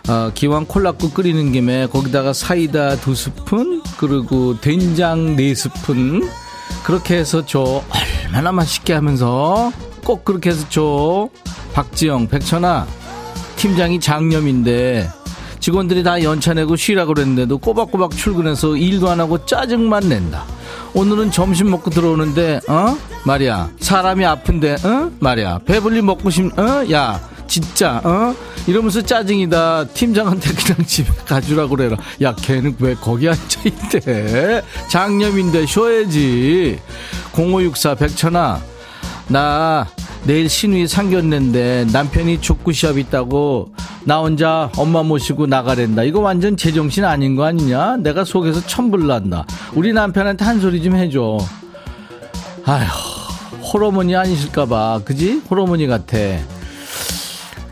어, 0.08 0.32
기왕 0.36 0.66
콜라국 0.66 1.16
끓이는 1.16 1.52
김에 1.52 1.88
거기다가 1.88 2.32
사이다 2.32 2.98
두 2.98 3.16
스푼 3.16 3.82
그리고 3.98 4.62
된장 4.62 5.36
네 5.36 5.56
스푼. 5.56 6.30
그렇게 6.84 7.18
해서 7.18 7.44
줘. 7.44 7.84
얼마나 8.28 8.52
맛있게 8.52 8.94
하면서. 8.94 9.72
꼭 10.06 10.24
그렇게 10.24 10.52
해서 10.52 10.70
줘. 10.70 11.28
박지영 11.74 12.28
백천아 12.28 12.86
팀장이 13.56 14.00
장염인데 14.00 15.10
직원들이 15.62 16.04
다 16.04 16.22
연차 16.24 16.54
내고 16.54 16.76
쉬라고 16.76 17.14
그랬는데도 17.14 17.60
꼬박꼬박 17.60 18.18
출근해서 18.18 18.76
일도 18.76 19.10
안 19.10 19.20
하고 19.22 19.46
짜증만 19.46 20.10
낸다. 20.10 20.44
오늘은 20.94 21.32
점심 21.32 21.70
먹고 21.72 21.90
들어오는데 21.92 22.60
어? 22.68 22.98
말이야 23.26 23.70
사람이 23.80 24.26
아픈데 24.26 24.76
어? 24.84 25.12
말이야 25.20 25.60
배불리 25.66 26.02
먹고 26.02 26.30
싶 26.30 26.52
어 26.60 26.86
야 26.92 27.22
진짜 27.48 28.02
어? 28.04 28.34
이러면서 28.66 29.02
짜증이다. 29.02 29.86
팀장한테 29.94 30.52
그냥 30.54 30.86
집에 30.86 31.10
가주라고 31.26 31.76
그래라. 31.76 31.98
야 32.22 32.34
걔는 32.36 32.76
왜 32.80 32.96
거기 32.96 33.30
앉아있대? 33.30 34.64
장염인데 34.90 35.66
쉬어야지. 35.68 36.80
0564 37.34 37.96
백천아 37.96 38.60
나 39.28 39.88
내일 40.24 40.50
신우이 40.50 40.88
상견례인데 40.88 41.88
남편이 41.92 42.42
족구 42.42 42.74
시합 42.74 42.98
있다고 42.98 43.74
나 44.04 44.20
혼자 44.20 44.70
엄마 44.78 45.02
모시고 45.04 45.48
나가랜다. 45.48 46.04
이거 46.04 46.20
완전 46.20 46.56
제정신 46.56 47.06
아닌 47.06 47.36
거 47.36 47.44
아니냐? 47.46 47.98
내가 47.98 48.24
속에서 48.24 48.66
천불난다. 48.66 49.46
우리 49.74 49.94
남편한테 49.94 50.46
한 50.46 50.60
소리 50.62 50.82
좀 50.84 50.96
해줘. 50.96 51.40
아휴, 52.66 52.86
호러머니 53.62 54.16
아니실까봐. 54.16 55.02
그지? 55.06 55.42
호러머니 55.50 55.88
같아. 55.88 56.18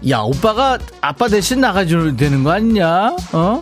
야, 0.10 0.20
오빠가 0.20 0.80
아빠 1.02 1.28
대신 1.28 1.60
나가주면 1.62 2.18
되는 2.18 2.43
거 2.43 2.52
아니냐? 2.52 3.16
어? 3.34 3.62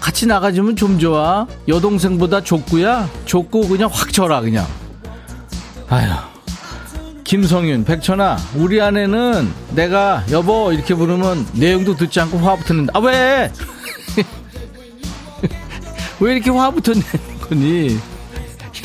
같이 0.00 0.26
나가주면 0.26 0.74
좀 0.76 0.98
좋아. 0.98 1.46
여동생보다 1.68 2.42
족구야? 2.42 3.08
족구 3.26 3.68
그냥 3.68 3.90
확 3.92 4.12
쳐라, 4.12 4.40
그냥. 4.40 4.66
아휴. 5.88 6.37
김성윤, 7.28 7.84
백천아, 7.84 8.38
우리 8.54 8.80
아내는 8.80 9.52
내가 9.74 10.24
여보 10.30 10.72
이렇게 10.72 10.94
부르면 10.94 11.46
내용도 11.52 11.94
듣지 11.94 12.20
않고 12.20 12.38
화부터는 12.38 12.88
아 12.94 13.00
왜? 13.00 13.52
왜 16.20 16.32
이렇게 16.32 16.48
화부터 16.48 16.92
내는 16.94 17.40
거니? 17.42 17.98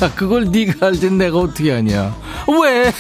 야 0.01 0.13
그걸 0.13 0.51
네가 0.51 0.87
알땐 0.87 1.17
내가 1.17 1.37
어떻게 1.37 1.71
하냐? 1.71 2.13
왜? 2.61 2.91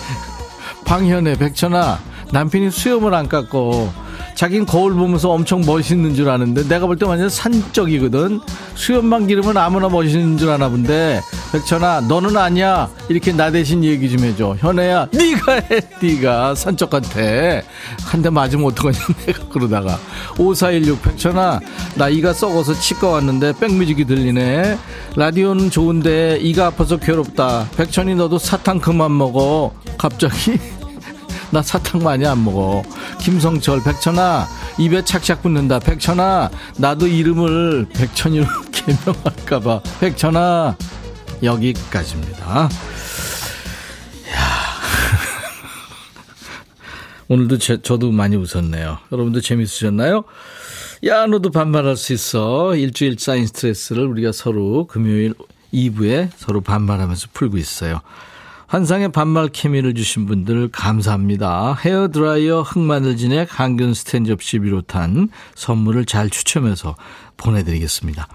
방현애, 0.86 1.36
백천아, 1.36 2.00
남편이 2.32 2.70
수염을 2.70 3.12
안 3.12 3.28
깎고 3.28 3.92
자긴 4.36 4.64
거울 4.64 4.94
보면서 4.94 5.32
엄청 5.32 5.60
멋있는 5.66 6.14
줄 6.14 6.30
아는데 6.30 6.66
내가 6.66 6.86
볼 6.86 6.96
때 6.96 7.04
완전 7.04 7.28
산적이거든 7.28 8.40
수염만 8.74 9.26
기르면 9.26 9.58
아무나 9.58 9.90
멋있는 9.90 10.38
줄 10.38 10.48
아나 10.50 10.70
본데 10.70 11.20
백천아 11.60 12.02
너는 12.02 12.36
아니야. 12.36 12.90
이렇게 13.08 13.32
나 13.32 13.50
대신 13.50 13.82
얘기 13.82 14.10
좀 14.10 14.20
해줘. 14.26 14.56
현애야 14.58 15.08
네가 15.12 15.52
해. 15.70 15.80
네가 16.02 16.54
산적한테. 16.54 17.62
한 18.04 18.22
대 18.22 18.28
맞으면 18.30 18.66
어떡하냐 18.66 18.98
내가 19.26 19.48
그러다가. 19.48 19.98
5416 20.38 21.00
백천아 21.02 21.60
나 21.94 22.08
이가 22.08 22.32
썩어서 22.34 22.74
치과 22.74 23.08
왔는데 23.10 23.54
백뮤직이 23.58 24.04
들리네. 24.04 24.78
라디오는 25.16 25.70
좋은데 25.70 26.38
이가 26.42 26.66
아파서 26.66 26.98
괴롭다. 26.98 27.68
백천이 27.76 28.14
너도 28.16 28.38
사탕 28.38 28.78
그만 28.78 29.16
먹어. 29.16 29.72
갑자기 29.96 30.58
나 31.50 31.62
사탕 31.62 32.02
많이 32.02 32.26
안 32.26 32.44
먹어. 32.44 32.82
김성철, 33.20 33.82
백천아, 33.82 34.46
입에 34.78 35.02
착착 35.04 35.42
붙는다. 35.42 35.78
백천아, 35.78 36.50
나도 36.76 37.06
이름을 37.06 37.86
백천이로 37.94 38.44
개명할까봐. 38.72 39.80
백천아, 40.00 40.76
여기까지입니다. 41.42 42.68
오늘도 47.28 47.58
제, 47.58 47.82
저도 47.82 48.12
많이 48.12 48.36
웃었네요. 48.36 48.98
여러분도 49.12 49.40
재밌으셨나요? 49.40 50.24
야, 51.04 51.26
너도 51.26 51.50
반말할 51.50 51.96
수 51.96 52.12
있어. 52.12 52.74
일주일 52.74 53.18
쌓인 53.18 53.46
스트레스를 53.46 54.06
우리가 54.06 54.32
서로 54.32 54.86
금요일 54.86 55.34
2부에 55.72 56.30
서로 56.36 56.60
반말하면서 56.60 57.28
풀고 57.32 57.58
있어요. 57.58 58.00
환상의 58.66 59.12
반말 59.12 59.48
케미를 59.48 59.94
주신 59.94 60.26
분들 60.26 60.70
감사합니다. 60.72 61.74
헤어드라이어 61.74 62.62
흑마늘 62.62 63.16
진액 63.16 63.60
항균 63.60 63.94
스탠 63.94 64.24
접시 64.24 64.58
비롯한 64.58 65.28
선물을 65.54 66.04
잘 66.04 66.30
추첨해서 66.30 66.96
보내드리겠습니다. 67.36 68.26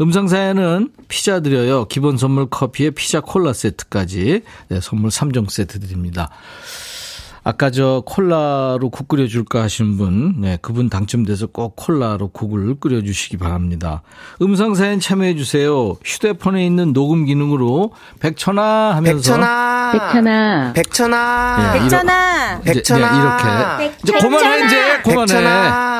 음성사연은 0.00 0.90
피자 1.08 1.40
드려요. 1.40 1.86
기본 1.86 2.16
선물 2.16 2.48
커피에 2.48 2.90
피자 2.90 3.20
콜라 3.20 3.52
세트까지 3.52 4.42
네, 4.68 4.80
선물 4.80 5.10
3종 5.10 5.50
세트 5.50 5.80
드립니다. 5.80 6.30
아까 7.46 7.70
저 7.70 8.02
콜라로 8.06 8.88
국 8.90 9.06
끓여줄까 9.06 9.62
하시는 9.62 9.98
분, 9.98 10.40
네, 10.40 10.58
그분 10.62 10.88
당첨돼서 10.88 11.46
꼭 11.46 11.76
콜라로 11.76 12.28
국을 12.28 12.74
끓여주시기 12.80 13.36
바랍니다. 13.36 14.00
음성사연 14.40 15.00
참여해주세요. 15.00 15.96
휴대폰에 16.02 16.64
있는 16.64 16.94
녹음 16.94 17.26
기능으로 17.26 17.92
백천아 18.20 18.96
하면서. 18.96 19.34
백천아. 19.34 19.92
백천아. 19.92 20.72
백천아. 20.74 21.56
네, 21.74 21.80
백천아. 21.80 22.56
이러, 22.64 22.72
백천아. 22.72 23.76
네, 23.76 23.84
이렇게. 23.84 23.98
이제 24.02 24.12
그만해, 24.18 24.64
이제. 24.64 25.02
그만해. 25.02 25.26
백천아. 25.26 25.93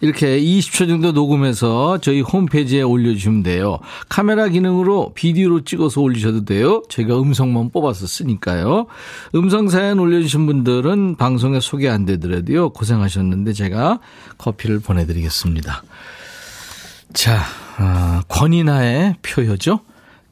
이렇게 0.00 0.40
20초 0.40 0.88
정도 0.88 1.12
녹음해서 1.12 1.98
저희 1.98 2.20
홈페이지에 2.20 2.82
올려주시면 2.82 3.42
돼요. 3.42 3.78
카메라 4.08 4.48
기능으로 4.48 5.12
비디오로 5.14 5.64
찍어서 5.64 6.00
올리셔도 6.00 6.44
돼요. 6.44 6.82
저희가 6.88 7.20
음성만 7.20 7.70
뽑아서 7.70 8.06
쓰니까요. 8.06 8.86
음성 9.34 9.68
사연 9.68 9.98
올려주신 9.98 10.46
분들은 10.46 11.16
방송에 11.16 11.60
소개 11.60 11.88
안 11.88 12.04
되더라도요. 12.04 12.70
고생하셨는데 12.70 13.52
제가 13.52 14.00
커피를 14.38 14.80
보내드리겠습니다. 14.80 15.82
자, 17.12 17.42
아, 17.76 18.22
권이나의 18.28 19.16
표효죠. 19.22 19.80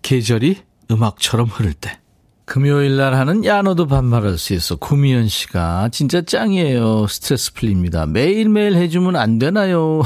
계절이 0.03 0.59
음악처럼 0.91 1.47
흐를 1.47 1.73
때. 1.73 2.02
금요일 2.45 2.97
날 2.97 3.15
하는 3.15 3.45
야 3.45 3.63
너도 3.63 3.87
반말할 3.87 4.37
수 4.37 4.53
있어. 4.53 4.77
구미연 4.77 5.29
씨가 5.29 5.89
진짜 5.91 6.23
짱이에요. 6.23 7.07
스트레스 7.07 7.53
풀립니다. 7.55 8.07
매일매일 8.07 8.75
해주면 8.75 9.17
안 9.17 9.39
되나요? 9.39 10.03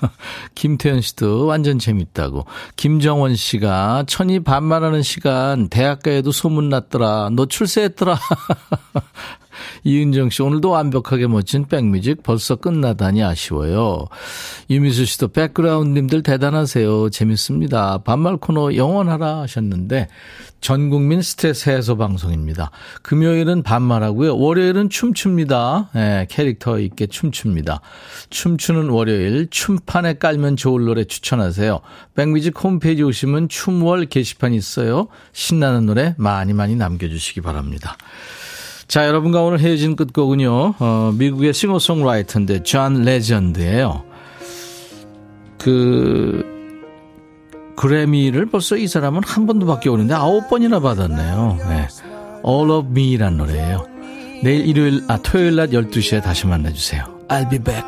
김태현 0.54 1.00
씨도 1.00 1.46
완전 1.46 1.78
재밌다고. 1.78 2.44
김정원 2.76 3.36
씨가 3.36 4.04
천이 4.06 4.40
반말하는 4.40 5.02
시간 5.02 5.68
대학가에도 5.68 6.30
소문났더라. 6.30 7.30
너 7.32 7.46
출세했더라. 7.46 8.18
이은정 9.84 10.30
씨, 10.30 10.42
오늘도 10.42 10.70
완벽하게 10.70 11.26
멋진 11.26 11.66
백뮤직 11.66 12.22
벌써 12.22 12.56
끝나다니 12.56 13.22
아쉬워요. 13.22 14.06
유미수 14.70 15.04
씨도 15.04 15.28
백그라운드님들 15.28 16.22
대단하세요. 16.22 17.10
재밌습니다. 17.10 17.98
반말 17.98 18.36
코너 18.36 18.74
영원하라 18.74 19.40
하셨는데, 19.40 20.08
전 20.60 20.90
국민 20.90 21.22
스트레스 21.22 21.70
해소 21.70 21.96
방송입니다. 21.96 22.72
금요일은 23.02 23.62
반말하고요. 23.62 24.36
월요일은 24.36 24.90
춤춥니다. 24.90 25.90
네, 25.94 26.26
캐릭터 26.28 26.80
있게 26.80 27.06
춤춥니다. 27.06 27.80
춤추는 28.30 28.88
월요일 28.88 29.46
춤판에 29.50 30.14
깔면 30.14 30.56
좋을 30.56 30.84
노래 30.84 31.04
추천하세요. 31.04 31.80
백뮤직 32.14 32.62
홈페이지 32.62 33.04
오시면 33.04 33.48
춤월 33.48 34.06
게시판 34.06 34.52
있어요. 34.52 35.06
신나는 35.32 35.86
노래 35.86 36.14
많이 36.18 36.52
많이 36.52 36.74
남겨주시기 36.74 37.40
바랍니다. 37.40 37.96
자, 38.88 39.06
여러분과 39.06 39.42
오늘 39.42 39.60
헤어진 39.60 39.96
끝곡은요. 39.96 40.74
어, 40.78 41.12
미국의 41.14 41.52
싱어송라이터인데 41.52 42.62
존 42.62 43.02
레전드예요. 43.02 44.02
그 45.58 46.44
그래미를 47.76 48.46
벌써 48.46 48.76
이 48.76 48.88
사람은 48.88 49.22
한 49.24 49.46
번도 49.46 49.66
받기 49.66 49.90
어려운데 49.90 50.14
아홉 50.14 50.48
번이나 50.48 50.80
받았네요. 50.80 51.58
네. 51.68 51.88
All 52.46 52.70
of 52.70 52.88
Me란 52.90 53.36
노래예요. 53.36 53.86
내일 54.42 54.66
일요일, 54.66 55.04
아, 55.08 55.18
토요일 55.18 55.56
낮 55.56 55.70
12시에 55.70 56.22
다시 56.22 56.46
만나주세요. 56.46 57.04
I'll 57.28 57.50
be 57.50 57.58
back. 57.58 57.84